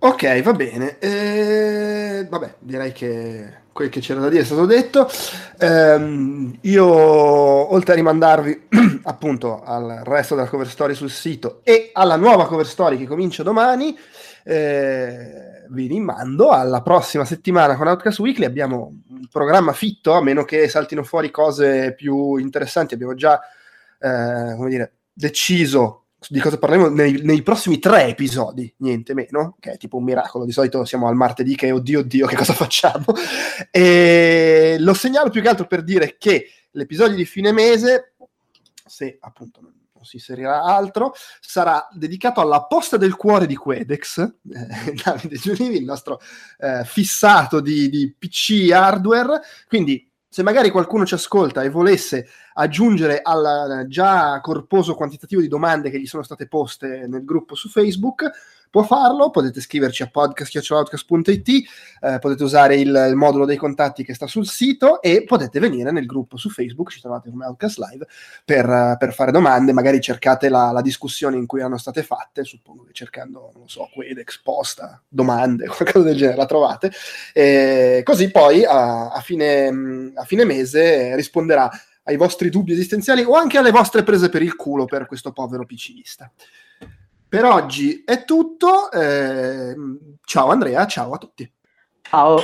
Ok, 0.05 0.41
va 0.41 0.51
bene. 0.51 0.99
Eh, 0.99 2.27
vabbè, 2.29 2.55
direi 2.59 2.91
che 2.91 3.61
quel 3.71 3.87
che 3.87 4.01
c'era 4.01 4.19
da 4.19 4.27
dire 4.27 4.41
è 4.41 4.45
stato 4.45 4.65
detto. 4.65 5.09
Eh, 5.57 6.57
io, 6.59 6.85
oltre 6.85 7.93
a 7.93 7.95
rimandarvi 7.95 8.67
appunto 9.03 9.63
al 9.63 10.01
resto 10.03 10.35
della 10.35 10.49
cover 10.49 10.67
story 10.67 10.93
sul 10.93 11.09
sito 11.09 11.61
e 11.63 11.91
alla 11.93 12.17
nuova 12.17 12.47
cover 12.47 12.65
story 12.67 12.97
che 12.97 13.05
comincia 13.07 13.43
domani, 13.43 13.97
eh, 14.43 15.63
vi 15.69 15.87
rimando 15.87 16.49
alla 16.49 16.81
prossima 16.81 17.23
settimana 17.23 17.77
con 17.77 17.87
Outcast 17.87 18.19
Weekly. 18.19 18.43
Abbiamo 18.43 18.93
un 19.07 19.27
programma 19.31 19.71
fitto, 19.71 20.11
a 20.11 20.21
meno 20.21 20.43
che 20.43 20.67
saltino 20.67 21.03
fuori 21.03 21.31
cose 21.31 21.93
più 21.95 22.35
interessanti. 22.35 22.93
Abbiamo 22.93 23.15
già, 23.15 23.39
eh, 23.99 24.53
come 24.57 24.69
dire, 24.69 24.95
deciso 25.13 26.02
di 26.29 26.39
cosa 26.39 26.57
parleremo 26.57 26.89
nei, 26.89 27.21
nei, 27.23 27.41
prossimi 27.41 27.79
tre 27.79 28.07
episodi, 28.07 28.73
niente 28.77 29.13
meno, 29.13 29.55
che 29.59 29.73
è 29.73 29.77
tipo 29.77 29.97
un 29.97 30.03
miracolo. 30.03 30.45
Di 30.45 30.51
solito 30.51 30.85
siamo 30.85 31.07
al 31.07 31.15
martedì 31.15 31.55
che 31.55 31.71
oddio 31.71 31.99
oddio 31.99 32.27
che 32.27 32.35
cosa 32.35 32.53
facciamo. 32.53 33.05
E 33.71 34.77
lo 34.79 34.93
segnalo 34.93 35.29
più 35.29 35.41
che 35.41 35.49
altro 35.49 35.67
per 35.67 35.83
dire 35.83 36.15
che 36.17 36.47
l'episodio 36.71 37.15
di 37.15 37.25
fine 37.25 37.51
mese, 37.51 38.13
se 38.85 39.17
appunto 39.19 39.61
non 39.61 39.71
si 40.03 40.17
inserirà 40.17 40.63
altro, 40.63 41.13
sarà 41.39 41.87
dedicato 41.91 42.41
alla 42.41 42.65
posta 42.65 42.97
del 42.97 43.15
cuore 43.15 43.47
di 43.47 43.55
Quedex, 43.55 44.19
eh, 44.19 44.93
Davide 45.03 45.37
Giunivi, 45.37 45.77
il 45.77 45.85
nostro 45.85 46.19
eh, 46.59 46.83
fissato 46.85 47.59
di, 47.61 47.89
di 47.89 48.13
PC 48.17 48.71
hardware, 48.71 49.41
quindi 49.67 50.11
se 50.33 50.41
magari 50.41 50.71
qualcuno 50.71 51.05
ci 51.05 51.13
ascolta 51.13 51.61
e 51.61 51.69
volesse 51.69 52.27
aggiungere 52.53 53.19
al 53.21 53.85
già 53.87 54.41
corposo 54.41 54.95
quantitativo 54.95 55.41
di 55.41 55.47
domande 55.47 55.91
che 55.91 55.99
gli 55.99 56.07
sono 56.07 56.23
state 56.23 56.47
poste 56.47 57.05
nel 57.05 57.23
gruppo 57.23 57.53
su 57.53 57.69
Facebook, 57.69 58.31
può 58.73 58.81
farlo, 58.81 59.29
potete 59.29 59.61
scriverci 59.61 60.01
a 60.01 60.07
podcast.it, 60.07 61.47
eh, 62.01 62.17
potete 62.17 62.43
usare 62.43 62.75
il, 62.77 63.05
il, 63.07 63.15
modulo 63.15 63.45
dei 63.45 63.55
contatti 63.55 64.03
che 64.03 64.15
sta 64.15 64.25
sul 64.25 64.47
sito 64.47 64.99
e 64.99 65.25
potete 65.25 65.59
venire 65.59 65.91
nel 65.91 66.07
gruppo 66.07 66.37
su 66.37 66.49
Facebook, 66.49 66.89
ci 66.89 66.99
trovate 66.99 67.29
come 67.29 67.45
Outcast 67.45 67.77
Live, 67.77 68.07
per, 68.43 68.95
per 68.97 69.13
fare 69.13 69.31
domande, 69.31 69.73
magari 69.73 70.01
cercate 70.01 70.49
la, 70.49 70.71
la, 70.71 70.81
discussione 70.81 71.37
in 71.37 71.45
cui 71.45 71.61
hanno 71.61 71.77
state 71.77 72.01
fatte, 72.01 72.43
suppongo 72.43 72.85
che 72.85 72.93
cercando, 72.93 73.51
non 73.55 73.69
so, 73.69 73.87
Quedex, 73.93 74.41
posta, 74.41 74.99
domande, 75.07 75.67
qualcosa 75.69 76.05
del 76.07 76.17
genere, 76.17 76.37
la 76.37 76.47
trovate, 76.47 76.91
e 77.31 78.01
così 78.03 78.31
poi 78.31 78.65
a, 78.65 79.11
a, 79.11 79.21
fine, 79.21 80.11
a 80.15 80.23
fine 80.23 80.45
mese 80.45 81.15
risponderà 81.15 81.69
ai 82.05 82.17
vostri 82.17 82.49
dubbi 82.49 82.71
esistenziali 82.71 83.21
o 83.21 83.33
anche 83.33 83.59
alle 83.59 83.69
vostre 83.69 84.01
prese 84.01 84.29
per 84.29 84.41
il 84.41 84.55
culo 84.55 84.85
per 84.85 85.05
questo 85.05 85.31
povero 85.31 85.63
PCista. 85.63 86.31
Per 87.33 87.45
oggi 87.45 88.03
è 88.05 88.25
tutto. 88.25 88.91
Eh, 88.91 89.73
ciao 90.23 90.51
Andrea, 90.51 90.85
ciao 90.85 91.13
a 91.13 91.17
tutti. 91.17 91.51
Ciao. 92.03 92.39